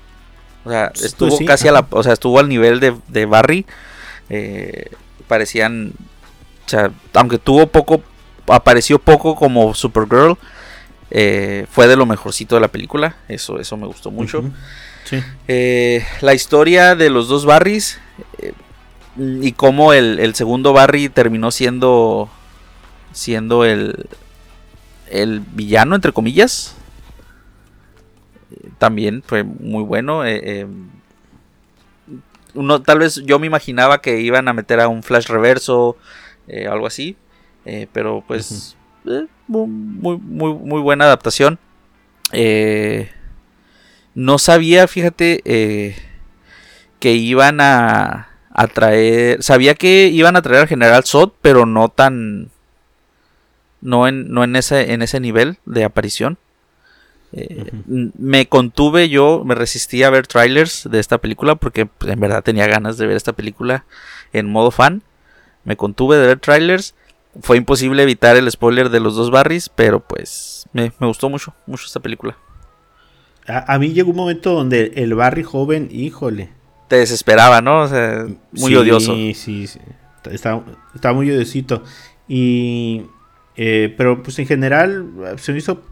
[0.64, 3.66] O sea, estuvo sí, casi a la, o sea, estuvo al nivel de, de Barry.
[4.28, 4.90] Eh,
[5.28, 5.92] parecían,
[6.70, 8.00] o sea, aunque tuvo poco,
[8.46, 10.38] apareció poco como Supergirl,
[11.10, 13.16] eh, fue de lo mejorcito de la película.
[13.26, 14.44] Eso, eso me gustó mucho.
[15.02, 15.20] Sí.
[15.48, 17.98] Eh, la historia de los dos Barrys
[18.38, 18.52] eh,
[19.18, 22.30] y cómo el, el segundo Barry terminó siendo
[23.10, 24.06] siendo el
[25.10, 26.76] el villano entre comillas
[28.52, 30.22] Eh, también fue muy bueno
[32.54, 35.96] uno tal vez yo me imaginaba que iban a meter a un Flash reverso
[36.49, 37.16] eh, algo así
[37.64, 38.76] eh, pero pues
[39.07, 41.59] eh, mu- muy, muy muy buena adaptación
[44.14, 45.41] no sabía, fíjate,
[46.99, 49.43] que iban a, a traer.
[49.43, 52.51] Sabía que iban a traer al General Zod, pero no tan.
[53.80, 56.36] No en, no en, ese, en ese nivel de aparición.
[57.32, 57.70] Eh,
[58.18, 62.43] Me contuve yo, me resistí a ver trailers de esta película porque pues, en verdad
[62.43, 63.84] tenía ganas de ver esta película
[64.32, 65.03] en modo fan.
[65.64, 66.94] Me contuve de ver trailers.
[67.42, 71.54] Fue imposible evitar el spoiler de los dos Barrys, pero pues me, me gustó mucho,
[71.66, 72.36] mucho esta película.
[73.46, 76.50] A, a mí llegó un momento donde el Barry joven, híjole.
[76.88, 77.82] te desesperaba, ¿no?
[77.82, 79.24] O sea, muy Sí, odioso.
[79.34, 79.68] Sí, sí.
[80.30, 80.62] Está,
[80.94, 81.82] está muy odiosito.
[82.28, 83.02] Y.
[83.56, 85.06] eh, pero pues en general
[85.38, 85.82] se me hizo.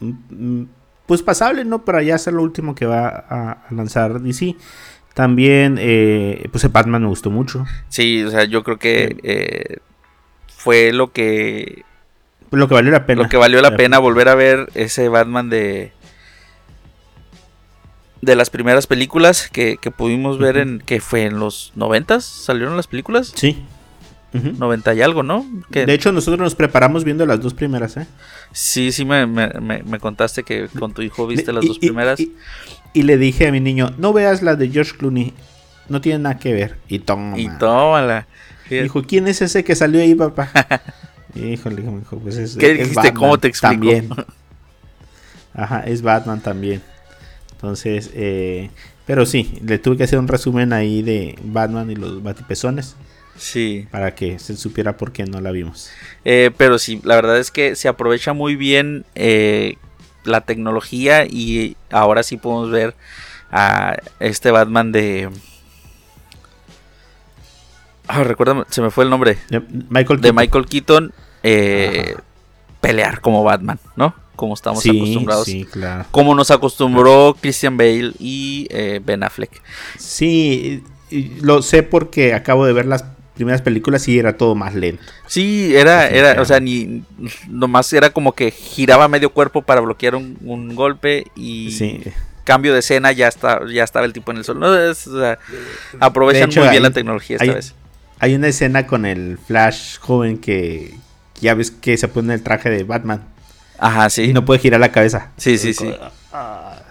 [0.00, 0.68] mm, mm,
[1.06, 1.84] Pues pasable, ¿no?
[1.84, 4.56] Para ya ser lo último que va a, a lanzar DC.
[5.18, 7.66] También, eh, pues Batman me gustó mucho.
[7.88, 9.78] Sí, o sea, yo creo que eh,
[10.46, 11.82] fue lo que
[12.52, 13.24] lo que valió la pena.
[13.24, 15.90] lo que valió la pena volver a ver ese Batman de
[18.22, 22.76] de las primeras películas que, que pudimos ver en que fue en los noventas salieron
[22.76, 23.64] las películas Sí.
[24.34, 24.52] Ujú.
[24.58, 25.46] 90 y algo, ¿no?
[25.72, 28.06] Que, De hecho, nosotros nos preparamos viendo las dos primeras, ¿eh?
[28.52, 31.78] sí, sí me, me, me- me contaste que con tu hijo viste las Y- dos
[31.78, 32.20] primeras.
[32.20, 32.36] Y, y
[32.94, 35.34] le dije a mi niño, no veas la de George Clooney.
[35.88, 36.76] No tiene nada que ver.
[36.88, 37.38] Y toma.
[37.38, 38.26] y tómala.
[38.64, 38.82] Fíjate.
[38.82, 40.50] Dijo, ¿quién es ese que salió ahí, papá?
[41.34, 42.56] Híjole, hijo, pues es.
[42.56, 42.96] ¿Qué es dijiste?
[42.96, 43.74] Batman ¿Cómo te explico?
[43.74, 44.08] También.
[45.54, 46.82] Ajá, es Batman también.
[47.52, 48.70] Entonces, eh,
[49.06, 52.94] pero sí, le tuve que hacer un resumen ahí de Batman y los batipezones
[53.36, 53.86] Sí.
[53.90, 55.90] para que se supiera por qué no la vimos.
[56.24, 59.76] Eh, pero sí, la verdad es que se aprovecha muy bien eh,
[60.24, 62.94] la tecnología y ahora sí podemos ver
[63.50, 65.30] a este Batman de...
[68.06, 69.38] Ah, recuérdame, se me fue el nombre.
[69.50, 70.36] De Michael De Keaton.
[70.36, 71.12] Michael Keaton
[71.42, 72.16] eh,
[72.80, 74.14] pelear como Batman, ¿no?
[74.36, 75.44] Como estamos sí, acostumbrados.
[75.44, 76.06] Sí, claro.
[76.10, 79.62] Como nos acostumbró Christian Bale y eh, Ben Affleck.
[79.98, 80.82] Sí,
[81.40, 83.04] lo sé porque acabo de ver las
[83.38, 85.02] primeras películas y era todo más lento.
[85.26, 87.02] Sí, era, Sí, era, o sea, ni
[87.48, 92.02] nomás era como que giraba medio cuerpo para bloquear un, un golpe y Sí.
[92.44, 94.44] cambio de escena ya está, ya estaba el tipo en el.
[94.58, 95.38] No, es, o sea,
[96.00, 97.74] aprovechan hecho, muy bien hay- la tecnología esta hay- vez.
[98.20, 100.94] Hay una escena con el Flash joven que
[101.40, 103.22] ya ves que se pone el traje de Batman
[103.78, 104.22] Ajá, sí.
[104.24, 105.30] y no puede girar la cabeza.
[105.36, 105.94] Sí, sí, sí.
[106.32, 106.82] Ah,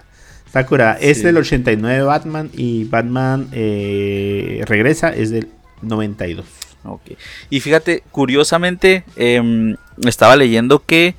[0.53, 1.23] Sakura, es Sí.
[1.23, 5.49] del 89 Batman y Batman eh, regresa, es del
[5.81, 6.45] 92.
[6.85, 7.01] Ok.
[7.49, 9.75] Y fíjate, curiosamente, em,
[10.05, 11.15] estaba leyendo que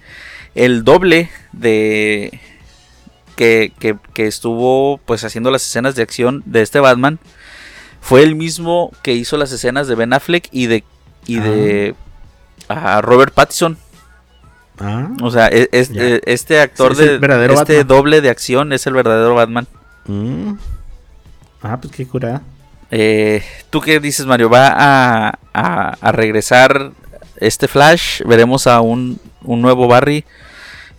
[0.54, 2.40] el doble de
[3.36, 7.18] que, que- que estuvo pues haciendo las escenas de acción de este Batman
[8.00, 10.84] fue el mismo que hizo las escenas de Ben Affleck y de
[11.26, 11.94] y de
[12.68, 13.76] ah, Robert Pattinson.
[14.80, 16.02] Ah, O sea, e- es- Ya.
[16.02, 17.86] eh, este actor Es de este Batman.
[17.86, 19.66] doble de acción es el verdadero Batman.
[20.06, 20.52] mm.
[21.62, 22.42] Ah, pues qué curada.
[22.90, 24.48] Eh, ¿Tú qué dices, Mario?
[24.50, 26.92] ¿Va a, a- a regresar
[27.36, 28.22] este Flash?
[28.24, 30.24] ¿Veremos a un, un nuevo Barry?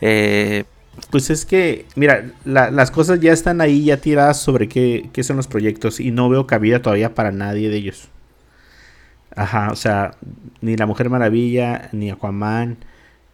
[0.01, 0.65] Eh,
[1.11, 5.23] Pues es que, mira, la- las cosas ya están ahí, ya tiradas sobre qué, qué
[5.23, 8.09] son los proyectos y no veo cabida todavía para nadie de ellos.
[9.35, 10.15] Ajá, o sea,
[10.61, 12.77] ni la Mujer Maravilla, ni Aquaman,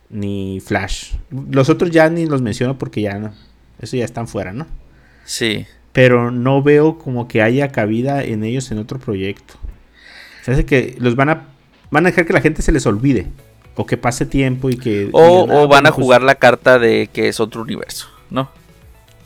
[0.10, 1.14] ni Flash.
[1.50, 3.34] Los otros ya ni los menciono porque ya no.
[3.80, 4.68] Eso ya están fuera, ¿no?
[5.26, 5.66] sí.
[5.96, 9.54] Pero no veo como que haya cabida en ellos en otro proyecto.
[10.44, 11.46] Se hace que los van a
[11.90, 13.28] van a dejar que la gente se les olvide
[13.76, 16.36] o que pase tiempo y que O, digan, o "Ah, van a pues, jugar la
[16.36, 18.50] carta de que es otro universo, ¿no?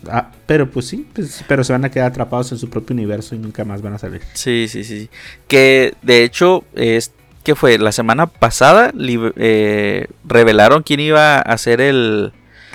[0.08, 3.34] ah, pero pues sí, pues, pero se van a quedar atrapados en su propio universo
[3.34, 4.22] y nunca más van a salir.
[4.34, 5.10] Sí, sí, sí.
[5.48, 7.14] Que de hecho, es
[7.44, 12.32] que fue la semana pasada eh, revelaron quién iba a ser el,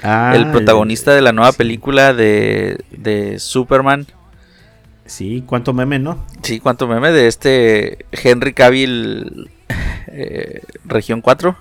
[0.06, 1.58] Ah, el protagonista de la nueva sí.
[1.58, 4.06] película de, de Superman.
[5.06, 6.22] Sí, cuánto meme, ¿no?
[6.42, 9.50] Sí, cuánto meme de este Henry Cavill
[10.08, 11.56] eh, Región 4.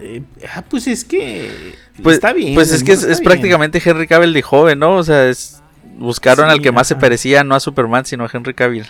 [0.00, 2.54] Eh, ah, pues es que Pues, está bien.
[2.54, 4.96] Pues es que es, prácticamente Henry Cavill de joven, ¿no?
[4.96, 5.62] O sea, es,
[5.96, 8.86] buscaron Sí, al que más se parecía, no a Superman, sino a Henry Cavill.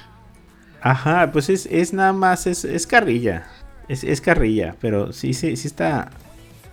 [0.81, 3.47] Ajá, pues es, es nada más, es, es carrilla.
[3.89, 6.11] Es, es carrilla, pero sí, sí, sí está.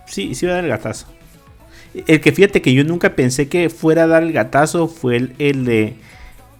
[0.06, 1.06] Sí, sí va a dar el gatazo.
[2.06, 5.34] El que fíjate que yo nunca pensé que fuera a dar el gatazo fue el,
[5.38, 5.94] el de.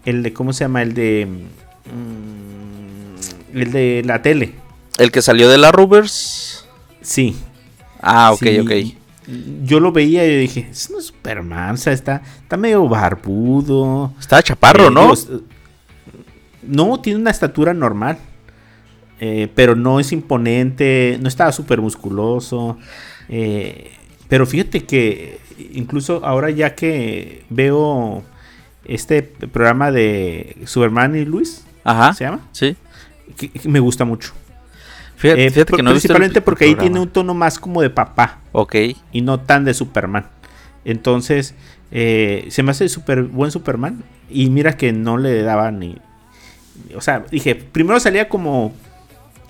[0.04, 0.82] El de, ¿cómo se llama?
[0.82, 1.26] El de.
[1.86, 4.54] mm, el de la tele.
[4.98, 6.66] El que salió de la Rubers.
[7.00, 7.36] Sí.
[8.00, 8.72] Ah, ok, Sí, ok.
[9.64, 14.12] Yo lo veía y dije, es es Superman, o sea, está, está medio barbudo.
[14.18, 15.12] Estaba chaparro, Eh, ¿no?
[16.62, 18.18] no, tiene una estatura normal.
[19.20, 21.16] eh, pero no es imponente.
[21.22, 22.76] No estaba súper musculoso.
[23.28, 23.92] eh,
[24.32, 25.36] pero fíjate que
[25.74, 28.22] incluso ahora ya que veo
[28.86, 32.14] este programa de Superman y Luis, Ajá.
[32.14, 32.40] ¿se llama?
[32.52, 32.74] Sí.
[33.36, 34.32] Que- que me gusta mucho.
[35.16, 37.82] Fíjate, Eh, fíjate que no el- principalmente el porque ahí tiene un tono más como
[37.82, 38.74] de papá Ok.
[39.12, 40.24] y no tan de Superman.
[40.86, 41.54] Entonces,
[41.90, 44.02] eh, se me hace super buen Superman.
[44.30, 45.98] Y mira que no le daba ni.
[46.96, 48.72] O sea, dije, primero salía como.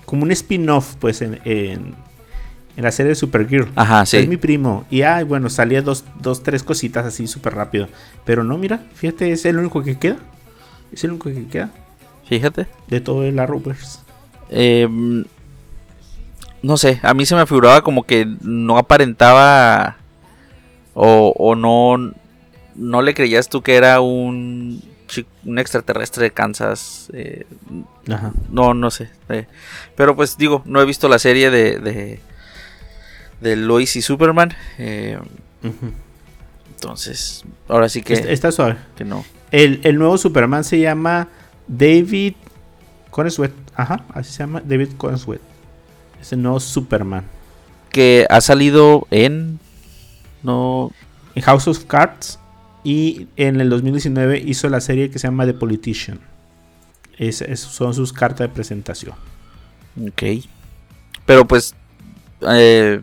[0.07, 1.95] Como un spin-off, pues, en, en,
[2.77, 3.69] en la serie de Supergirl.
[3.77, 4.17] Ajá, sí.
[4.17, 4.85] Es mi primo.
[4.91, 7.89] Y ay, bueno, salía dos, dos tres cositas así súper rápido.
[8.25, 10.17] Pero no, mira, fíjate, es el único que queda.
[10.93, 11.71] Es el único que queda
[12.29, 12.67] Fíjate.
[12.89, 13.99] de todo el Arrowverse.
[14.51, 14.87] Eh,
[16.63, 19.97] no sé, a mí se me figuraba como que no aparentaba
[20.95, 22.13] o, o no,
[22.75, 24.83] no le creías tú que era un,
[25.45, 27.11] un extraterrestre de Kansas.
[27.15, 27.47] eh,
[28.09, 28.33] Ajá.
[28.51, 29.11] no, no sé.
[29.29, 29.47] eh,
[29.97, 32.21] pero pues digo, no he visto la serie de, de,
[33.43, 34.55] de Lois y Superman.
[34.79, 35.19] eh,
[36.75, 38.77] entonces, ahora sí que, Está, está suave.
[38.97, 39.25] que no.
[39.51, 41.29] El, el nuevo Superman se llama
[41.69, 42.35] David
[43.11, 43.53] Corenswet.
[43.77, 45.41] Ajá, así se llama David Corenswet.
[46.21, 47.25] Es el nuevo Superman.
[47.91, 49.61] Que ha salido en...
[50.43, 50.91] No...
[51.35, 52.39] En House of Cards.
[52.85, 56.19] Y en el 2019 hizo la serie que se llama The Politician.
[57.19, 59.15] Es- es- son sus cartas de presentación.
[60.05, 60.23] Ok.
[61.27, 61.75] Pero pues...
[62.49, 63.03] eh,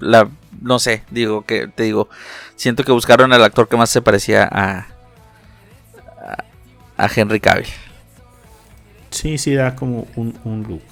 [0.00, 0.28] la,
[0.60, 2.08] no sé, digo que te digo,
[2.56, 4.86] siento que buscaron al actor que más se parecía a,
[6.24, 6.44] a,
[6.96, 7.66] a Henry Cavill.
[9.10, 10.82] Sí, sí, da como un, un look.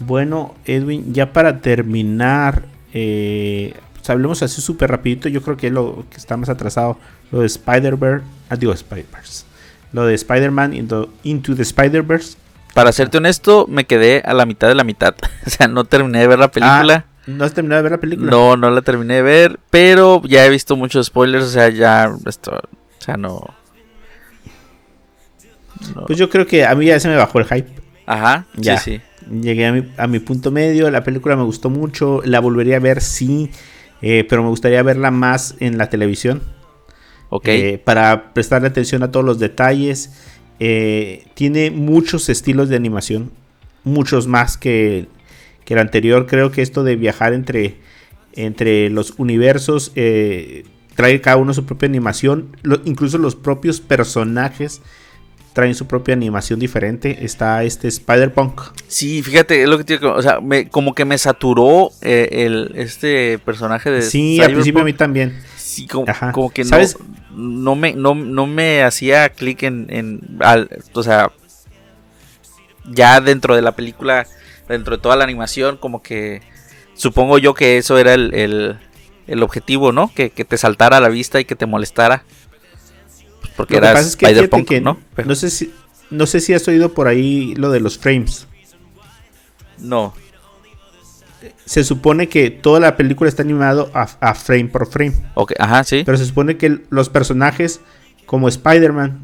[0.00, 5.28] Bueno, Edwin, ya para terminar, eh, pues hablemos así súper rapidito.
[5.28, 6.98] Yo creo que lo que está más atrasado,
[7.32, 8.24] lo de Spider-Verse.
[8.48, 9.44] Ah, digo Spider-Verse.
[9.92, 12.36] Lo de Spider-Man into, into the Spider-Verse.
[12.74, 15.14] Para serte honesto, me quedé a la mitad de la mitad.
[15.46, 17.06] o sea, no terminé de ver la película.
[17.06, 18.30] Ah, ¿No has terminado de ver la película?
[18.30, 22.10] no, no la terminé de ver, pero ya he visto muchos spoilers, o sea, ya
[22.26, 23.44] esto, o sea, no.
[25.94, 26.06] no.
[26.06, 27.68] Pues yo creo que a mí ya se me bajó el hype.
[28.06, 28.78] Ajá, Ya.
[28.78, 29.30] sí, sí.
[29.30, 30.90] Llegué a mi, a mi punto medio.
[30.90, 32.22] La película me gustó mucho.
[32.24, 33.50] La volvería a ver, sí.
[34.00, 36.42] eh, pero me gustaría verla más en la televisión.
[37.28, 37.46] Ok.
[37.48, 40.12] eh, para prestarle atención a todos los detalles.
[40.60, 43.30] Eh, tiene muchos estilos de animación,
[43.84, 45.06] muchos más que,
[45.68, 46.26] que el anterior.
[46.26, 47.76] Creo que esto de viajar entre,
[48.32, 50.64] entre los universos eh,
[50.94, 52.56] trae cada uno su propia animación.
[52.62, 54.80] Lo- incluso los propios personajes
[55.52, 57.18] traen su propia animación diferente.
[57.22, 58.62] Está este Spider-Punk.
[58.86, 62.72] Sí, fíjate, es lo que digo, o sea, me, como que me saturó eh, el,
[62.76, 65.38] este personaje de Sí, al principio a mí también.
[65.56, 66.96] Sí, como, como que ¿Sabes?
[67.30, 71.30] no, no me, no, no me hacía clic en, en al- o sea,
[72.90, 74.26] ya dentro de la película,
[74.68, 76.42] dentro de toda la animación, como que
[76.94, 78.78] supongo yo que eso era el, el,
[79.26, 80.12] el objetivo, ¿no?
[80.14, 82.24] Que, que te saltara a la vista y que te molestara.
[83.40, 84.98] Pues Porque Lo que era pasa es que, fíjate Spider-Punk, ¿no?
[85.14, 85.72] Pero- no sé si
[86.10, 88.46] no sé si has oído por ahí lo de los frames.
[89.78, 90.14] no.
[91.66, 95.12] se supone que toda la película está animado a, a frame por frame.
[95.34, 96.02] Ok, ajá, sí.
[96.04, 97.80] Pero se supone que los personajes,
[98.26, 99.20] como Spider-Man,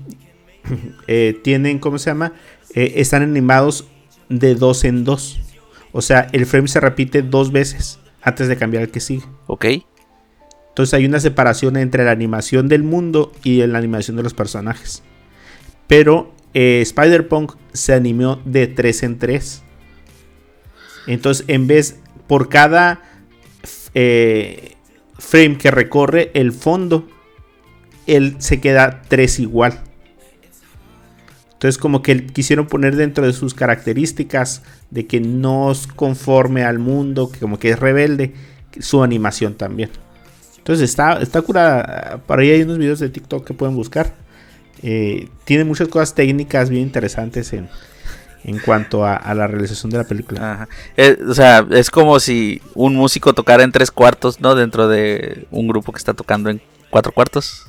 [1.09, 2.33] eh, tienen, ¿cómo se llama?
[2.75, 3.87] Eh, están animados
[4.29, 5.41] de dos en dos.
[5.93, 9.25] O sea, el frame se repite dos veces antes de cambiar al que sigue.
[9.47, 9.67] Ok.
[10.69, 15.05] Entonces hay una separación entre la animación del mundo y la animación de los personajes.
[15.87, 19.63] Pero eh, Spider-Punk se animó de 3 en 3.
[21.07, 23.03] Entonces, en vez, por cada
[23.95, 24.75] eh,
[25.19, 27.09] frame que recorre el fondo,
[28.07, 29.83] él se queda 3 igual.
[31.65, 34.61] Entonces, como que quisieron poner dentro de sus características
[34.91, 38.35] de que no es conforme al mundo, que como que es rebelde,
[38.81, 39.89] su animación también.
[40.59, 42.21] Entonces está, está curada.
[42.27, 44.13] Por ahí hay unos videos de TikTok que pueden buscar.
[44.83, 47.71] Eh, tiene muchas cosas técnicas bien interesantes en,
[48.45, 50.53] en cuanto a, a la realización de la película.
[50.53, 50.69] Ajá.
[50.99, 54.55] Eh, o sea, es como si un músico tocara en tres cuartos, ¿no?
[54.55, 56.61] Dentro de un grupo que está tocando en
[56.91, 57.69] cuatro cuartos.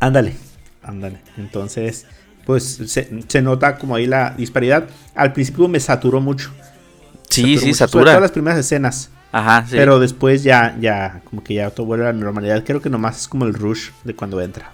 [0.00, 0.36] Ándale,
[0.82, 1.20] ándale.
[1.36, 2.06] Entonces,
[2.44, 4.88] pues se, se nota como ahí la disparidad.
[5.14, 6.50] Al principio me saturó mucho.
[7.28, 8.20] Sí, mucho, sí, sobre satura.
[8.20, 9.10] las primeras escenas.
[9.32, 9.76] Ajá, sí.
[9.76, 12.62] Pero después ya, ya, como que ya todo vuelve a la normalidad.
[12.64, 14.72] Creo que nomás es como el rush de cuando entra.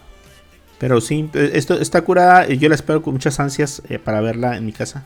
[0.79, 2.49] Pero sí, eh, esto está curada.
[2.49, 5.05] Yo la espero con muchas ansias eh, para verla en mi casa.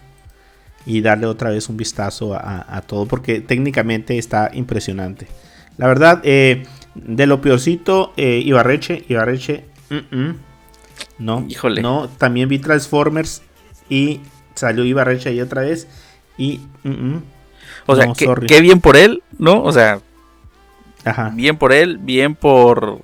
[0.84, 3.06] Y darle otra vez un vistazo a, a todo.
[3.06, 5.28] Porque técnicamente está impresionante.
[5.78, 6.64] La verdad, eh,
[6.94, 10.38] de lo peorcito, eh, Ibarreche, Ibarreche, mm, mm,
[11.22, 11.82] no, Híjole.
[11.82, 13.42] no, también vi Transformers
[13.88, 14.20] y
[14.54, 15.86] salió Ibarreche ahí otra vez
[16.36, 17.22] y, mm, mm,
[17.86, 19.62] o sea, no, qué, bien por él, ¿no?
[19.62, 20.00] O sea,
[21.04, 23.00] ajá, bien por él, bien por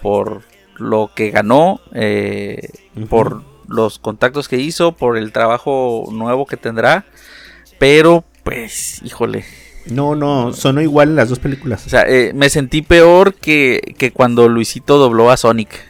[0.00, 0.42] por
[0.76, 2.70] lo que ganó, eh,
[3.08, 7.04] por los contactos que hizo, por el trabajo nuevo que tendrá,
[7.78, 9.44] pero pues, híjole,
[9.86, 11.86] no, no, sonó igual en las dos películas.
[11.86, 15.86] o sea, eh, me sentí peor que, que cuando Luisito dobló a Sonic.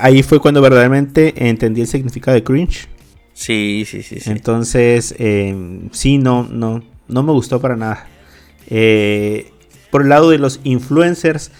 [0.00, 2.88] Ahí fue cuando verdaderamente entendí el significado de cringe.
[3.32, 4.30] Sí, sí, sí, sí.
[4.30, 8.06] Entonces, eh, sí, no, no, no me gustó para nada.
[8.68, 9.50] Eh,
[9.90, 11.50] por el lado de los influencers,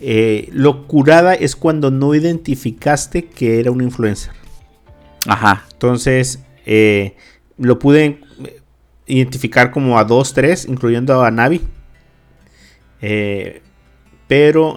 [0.00, 4.32] eh, lo curada es cuando no identificaste que era un influencer.
[5.26, 5.64] Ajá.
[5.72, 7.16] Entonces, eh,
[7.58, 8.04] lo pude
[8.44, 8.60] eh,
[9.06, 11.60] identificar como a dos, tres, incluyendo a Navi.
[13.02, 13.62] Eh,
[14.28, 14.76] pero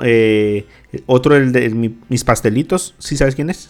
[1.05, 3.69] otro, el de mi- mis pastelitos, ¿sí sabes quién es?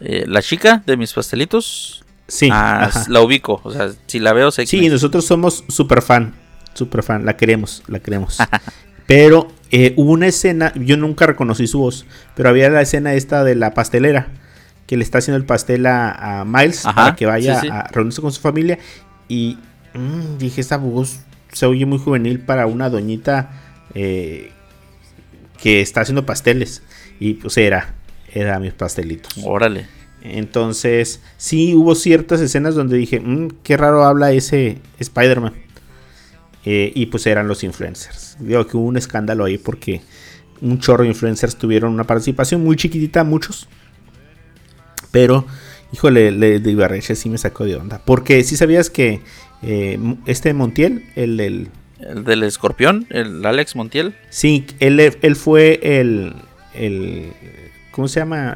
[0.00, 4.50] Eh, la chica de mis pastelitos, Sí, ah, la ubico, o sea, si la veo
[4.50, 4.92] sé Sí, quién es.
[4.94, 6.34] nosotros somos super fan.
[6.74, 8.38] Super fan, la queremos, la queremos.
[9.06, 12.04] pero eh, hubo una escena, yo nunca reconocí su voz,
[12.34, 14.28] pero había la escena esta de la pastelera
[14.86, 17.72] que le está haciendo el pastel a, a Miles Ajá, para que vaya sí, sí.
[17.72, 18.78] a reunirse con su familia.
[19.28, 19.58] Y
[19.94, 21.20] mm, dije, esa voz
[21.52, 23.50] se oye muy juvenil para una doñita
[23.94, 24.52] eh,
[25.60, 26.82] que está haciendo pasteles.
[27.20, 27.94] Y pues era,
[28.32, 29.32] era mis pastelitos.
[29.44, 29.86] Órale.
[30.22, 35.54] Entonces, sí hubo ciertas escenas donde dije, "Mm, qué raro habla ese Spider-Man.
[36.64, 38.36] Eh, y pues eran los influencers.
[38.40, 40.00] Digo que hubo un escándalo ahí porque
[40.60, 43.68] un chorro de influencers tuvieron una participación muy chiquitita, muchos.
[45.12, 45.46] Pero,
[45.92, 48.02] híjole, le, de Ibarreche sí me sacó de onda.
[48.04, 49.20] Porque si sabías que
[49.62, 51.68] eh, este Montiel, el del...
[52.00, 54.14] El del escorpión, el Alex Montiel.
[54.28, 56.34] Sí, él, él fue el,
[56.74, 57.32] el...
[57.90, 58.54] ¿Cómo se llama?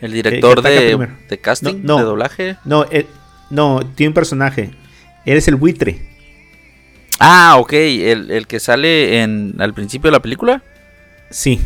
[0.00, 1.98] El director de, de casting, No, no.
[1.98, 2.56] de doblaje.
[2.64, 3.06] No, él-
[3.48, 4.70] no, tiene un personaje.
[5.24, 6.06] Él es el buitre.
[7.18, 10.62] Ah, ok, el, el que sale en al principio de la película.
[11.30, 11.60] Sí.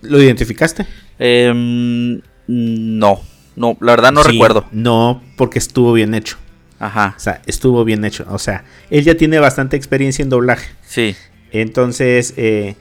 [0.00, 0.86] ¿Lo identificaste?
[1.18, 3.20] Em, no,
[3.56, 4.64] no, la verdad no Sí, recuerdo.
[4.72, 6.38] No, porque estuvo bien hecho.
[6.80, 8.24] Ajá, O sea, estuvo bien hecho.
[8.30, 10.68] O sea, él ya tiene bastante experiencia en doblaje.
[10.86, 11.14] sí.
[11.52, 12.76] Entonces, eh,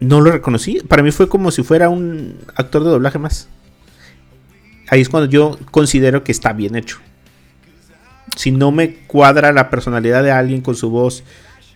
[0.00, 0.80] no lo reconocí.
[0.88, 3.48] Para mí fue como si fuera un actor de doblaje más.
[4.88, 6.98] Ahí es cuando yo considero que está bien hecho.
[8.36, 11.22] Si no me cuadra la personalidad de alguien con su voz,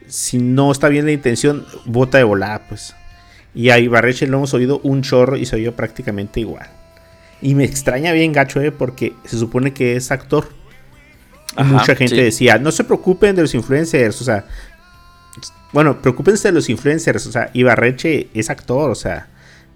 [0.08, 2.94] si no está bien la intención, bota de volada, pues.
[3.54, 6.68] Y a Ibarreche lo hemos oído un chorro y se oyó prácticamente igual.
[7.40, 10.48] Y me extraña bien gacho, eh, porque se supone que es actor.
[11.56, 12.22] Ajá, mucha gente sí.
[12.22, 14.44] decía, no se preocupen de los influencers, o sea,
[15.72, 19.28] bueno, preocúpense de los influencers, o sea, Ibarreche es actor, o sea,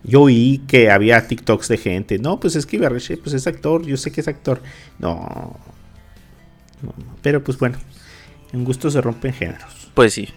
[0.05, 3.85] yo oí que había TikToks de gente, no, pues es que Ibarreche pues es actor,
[3.85, 4.63] yo sé que es actor,
[4.99, 5.59] no,
[6.83, 7.79] no, no, pero pues bueno,
[8.53, 10.29] en gusto se rompen géneros, Pues sí.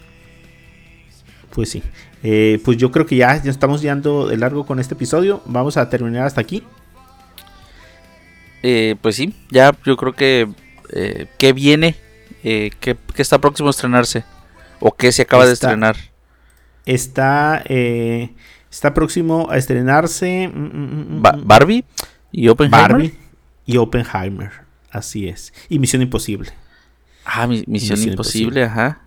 [1.53, 1.83] pues sí,
[2.23, 5.77] Eh, pues yo creo que ya, ya estamos yendo de largo con este episodio, vamos
[5.77, 6.63] a terminar hasta aquí,
[8.65, 10.47] Eh, pues sí, ya yo creo que
[10.93, 11.95] eh, ¿qué viene?
[12.43, 14.23] Eh, ¿qué, qué está próximo a estrenarse?
[14.79, 15.95] ¿O qué se acaba de estrenar?
[16.85, 18.31] está, eh,
[18.69, 21.85] está próximo a estrenarse mm, mm, mm, Ba- ¿Barbie?
[22.31, 22.91] ¿Y Oppenheimer?
[22.91, 23.13] Barbie
[23.65, 24.51] y Oppenheimer,
[24.91, 26.51] así es, y Misión Imposible.
[27.25, 28.99] Ah, mi- Misión, Misión Imposible, ajá.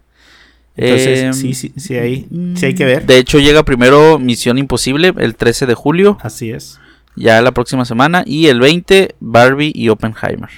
[0.78, 3.04] Entonces, Em, sí, sí, sí hay, sí hay que ver.
[3.06, 6.78] De hecho, llega primero Misión Imposible el 13 de julio, Así es.
[7.16, 8.22] ya la próxima semana.
[8.26, 10.48] Y el 20, Barbie y Oppenheimer.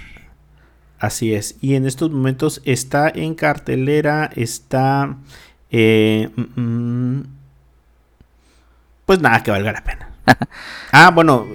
[0.98, 1.56] Así es.
[1.60, 5.16] Y en estos momentos está en cartelera, está...
[5.70, 7.24] eh, mm, mm,
[9.06, 10.10] pues nada que valga la pena.
[10.92, 11.46] ah, bueno,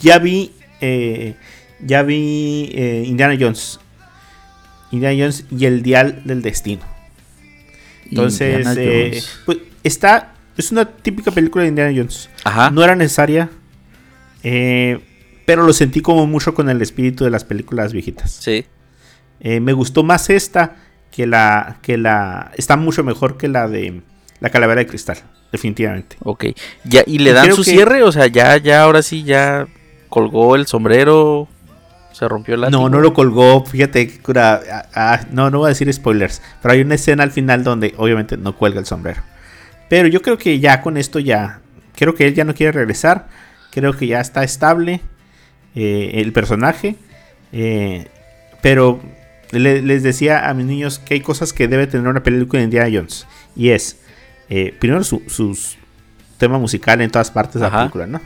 [0.00, 0.52] ya vi...
[0.80, 1.34] eh,
[1.80, 3.78] ya vi eh, Indiana Jones.
[4.90, 6.82] Indiana Jones y el Dial del Destino.
[8.06, 10.34] Entonces, eh, pues está...
[10.56, 12.28] Es una típica película de Indiana Jones.
[12.42, 12.70] Ajá.
[12.70, 13.48] No era necesaria.
[14.42, 14.98] eh,
[15.48, 18.30] pero lo sentí como mucho con el espíritu de las películas viejitas.
[18.32, 18.66] Sí.
[19.40, 20.76] Eh, me gustó más esta
[21.10, 22.52] que la, que la...
[22.58, 24.02] Está mucho mejor que la de
[24.40, 25.16] la calavera de cristal,
[25.50, 26.16] definitivamente.
[26.22, 26.48] Ok.
[26.84, 28.02] Ya, ¿Y le dan creo su que- cierre?
[28.02, 29.66] O sea, ya, ya, ahora sí, ya
[30.10, 31.48] colgó el sombrero,
[32.12, 32.82] se rompió látigo.
[32.82, 36.74] No, no lo colgó, fíjate, cura, ah, ah, no, no voy a decir spoilers, pero
[36.74, 39.22] hay una escena al final donde obviamente no cuelga el sombrero.
[39.88, 41.60] Pero yo creo que ya con esto ya,
[41.96, 43.28] creo que él ya no quiere regresar,
[43.70, 45.00] creo que ya está estable
[45.80, 46.96] eh, el personaje,
[47.52, 48.06] eh,
[48.62, 49.00] pero
[49.52, 52.64] le- les decía a mis niños que hay cosas que debe tener una película de
[52.64, 53.98] Indiana Jones, y es,
[54.50, 55.76] eh, primero su sus
[56.38, 58.20] tema musical en todas partes de la película, ¿no?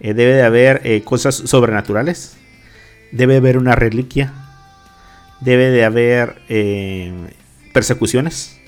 [0.00, 2.36] Debe de haber cosas sobrenaturales,
[3.12, 4.32] debe haber una reliquia,
[5.40, 6.36] debe de haber
[7.72, 8.58] persecuciones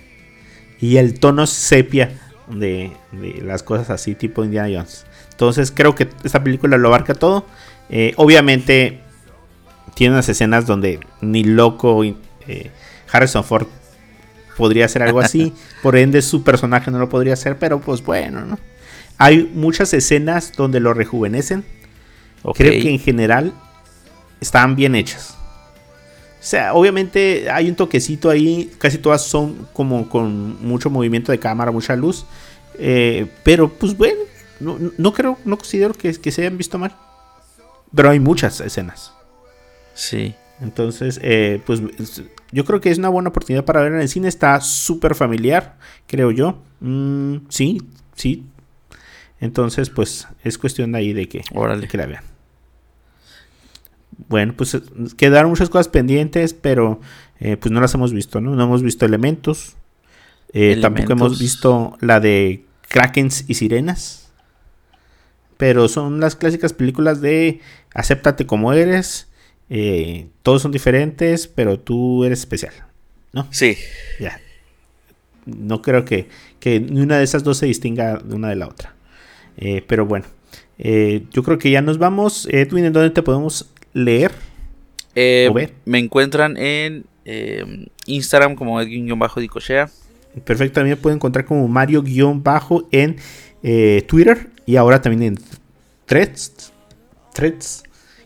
[0.80, 2.10] y el tono sepia
[2.48, 5.04] de, de las cosas así tipo Indiana Jones.
[5.30, 7.46] Entonces creo que esta película lo abarca todo.
[7.88, 9.00] Eh, obviamente
[9.94, 12.70] tiene unas escenas donde ni loco eh,
[13.10, 13.66] Harrison Ford
[14.56, 15.52] podría hacer algo así.
[15.82, 18.58] por ende su personaje no lo podría hacer, pero pues bueno, ¿no?
[19.18, 21.64] Hay muchas escenas donde lo rejuvenecen.
[22.54, 23.52] Creo que en general
[24.40, 25.36] están bien hechas.
[26.38, 31.38] O sea, obviamente hay un toquecito ahí, casi todas son como con mucho movimiento de
[31.38, 32.24] cámara, mucha luz.
[32.78, 34.20] eh, pero pues bueno,
[34.60, 36.94] no, no creo, no considero que, que se hayan visto mal.
[37.96, 39.12] Pero hay muchas escenas.
[39.94, 40.34] Sí.
[40.60, 44.08] Entonces, eh, pues es- yo creo que es una buena oportunidad para ver en el
[44.08, 44.28] cine.
[44.28, 46.62] Está súper familiar, creo yo.
[46.80, 47.82] Mm, sí,
[48.14, 48.44] sí.
[49.40, 51.88] Entonces, pues es cuestión de ahí de que, Órale.
[51.88, 52.24] que la vean.
[54.28, 54.80] Bueno, pues eh,
[55.16, 57.00] quedaron muchas cosas pendientes, pero
[57.38, 58.54] eh, pues no las hemos visto, ¿no?
[58.54, 59.76] No hemos visto elementos.
[60.52, 61.38] Eh, Tampoco hemos Elementos.
[61.38, 64.25] visto la de Krakens y Sirenas.
[65.56, 67.60] Pero son las clásicas películas de
[67.94, 69.28] acéptate como eres.
[69.70, 72.72] eh, todos son diferentes, pero tú eres especial.
[73.32, 73.48] ¿No?
[73.50, 73.76] Sí.
[74.20, 74.40] Ya.
[75.44, 76.28] No creo que,
[76.60, 78.94] que ni una de esas dos se distinga de una de la otra.
[79.56, 80.26] Eh, pero bueno.
[80.78, 82.46] eh, yo creo que ya nos vamos.
[82.50, 84.32] Edwin, ¿en dónde te podemos leer?
[85.14, 85.72] Eh, O ver.
[85.86, 87.04] me encuentran en
[88.06, 89.88] Instagram como Edwin-Dicochea.
[90.44, 93.16] Perfecto, también me pueden encontrar como Mario-bajo en
[93.62, 95.44] eh, Twitter y ahora también en
[96.06, 96.72] Threads.
[97.32, 97.82] Threads.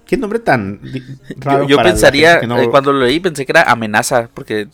[0.06, 0.80] ¿Qué nombre tan
[1.36, 1.62] raro?
[1.64, 4.68] Yo, yo para pensaría, no- eh, cuando lo leí, pensé que era amenaza, porque,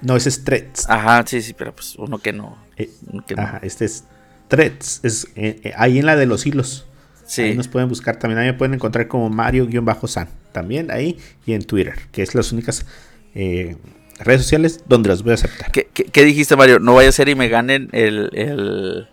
[0.00, 0.88] No, ese es Threads.
[0.88, 2.56] ajá, sí, sí, pero pues uno que no.
[2.76, 3.42] Eh, uno que no.
[3.42, 4.04] Ajá, este es
[4.48, 5.00] Threads.
[5.02, 6.86] Es eh, eh, ahí en la de los hilos.
[7.26, 7.42] Sí.
[7.42, 8.38] Ahí nos pueden buscar también.
[8.38, 10.28] Ahí me pueden encontrar como Mario-San.
[10.52, 12.86] También ahí y en Twitter, que es las únicas
[13.34, 13.76] eh,
[14.20, 15.72] redes sociales donde los voy a aceptar.
[15.72, 16.78] ¿Qué, qué, qué dijiste, Mario?
[16.78, 18.30] No vaya a ser y me ganen el.
[18.32, 19.08] el...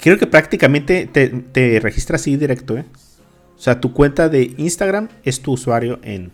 [0.00, 2.84] Creo que prácticamente te, te registras así directo, ¿eh?
[3.56, 6.30] O sea, tu cuenta de Instagram es tu usuario en,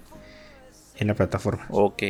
[0.96, 1.66] en la plataforma.
[1.70, 2.02] Ok.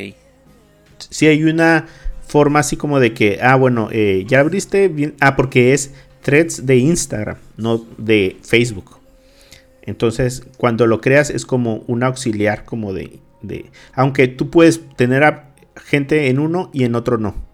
[0.97, 1.87] Si hay una
[2.27, 5.15] forma así como de que, ah, bueno, eh, ya abriste bien.
[5.21, 8.97] Ah, porque es threads de Instagram, no de Facebook.
[9.83, 13.71] Entonces, cuando lo creas es como un auxiliar, como de, de.
[13.93, 17.44] Aunque tú puedes tener a gente en uno y en otro no.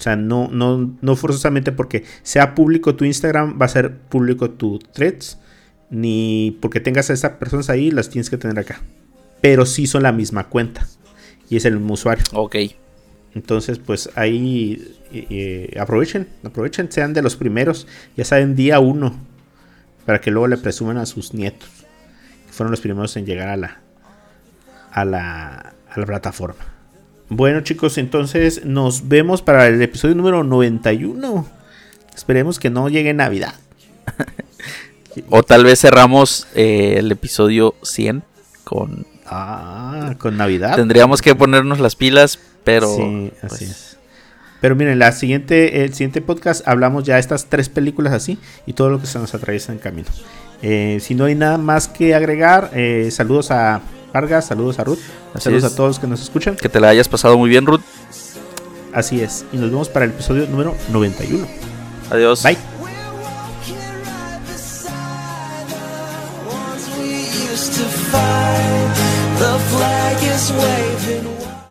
[0.00, 4.48] O sea, no, no, no forzosamente porque sea público tu Instagram, va a ser público
[4.48, 5.38] tu threads.
[5.90, 8.80] Ni porque tengas a esas personas ahí, las tienes que tener acá.
[9.42, 10.88] Pero sí son la misma cuenta.
[11.50, 12.24] Y es el mismo usuario.
[12.32, 12.56] Ok.
[13.34, 17.86] Entonces, pues ahí eh, eh, aprovechen, aprovechen, sean de los primeros,
[18.16, 19.14] ya saben, día uno,
[20.06, 21.68] para que luego le presuman a sus nietos,
[22.46, 23.80] que fueron los primeros en llegar a la,
[24.92, 26.69] a la, a la plataforma.
[27.30, 31.46] Bueno, chicos, entonces nos vemos para el episodio número 91.
[32.12, 33.54] Esperemos que no llegue Navidad.
[35.28, 38.22] O tal vez cerramos eh, el episodio 100
[38.62, 39.06] con...
[39.26, 40.76] Ah, con Navidad.
[40.76, 42.94] Tendríamos que ponernos las pilas, pero...
[42.94, 43.98] Sí, así pues, es.
[44.60, 48.74] Pero miren, la siguiente, el siguiente podcast hablamos ya de estas tres películas así y
[48.74, 50.08] todo lo que se nos atraviesa en camino.
[50.62, 53.80] Eh, si no hay nada más que agregar, eh, saludos a
[54.12, 54.98] Vargas, saludos a Ruth,
[55.34, 55.72] Así saludos es.
[55.72, 56.56] a todos los que nos escuchan.
[56.56, 57.80] Que te la hayas pasado muy bien, Ruth.
[58.92, 59.44] Así es.
[59.52, 61.46] Y nos vemos para el episodio número 91.
[62.10, 62.42] Adiós.
[62.42, 62.56] Bye.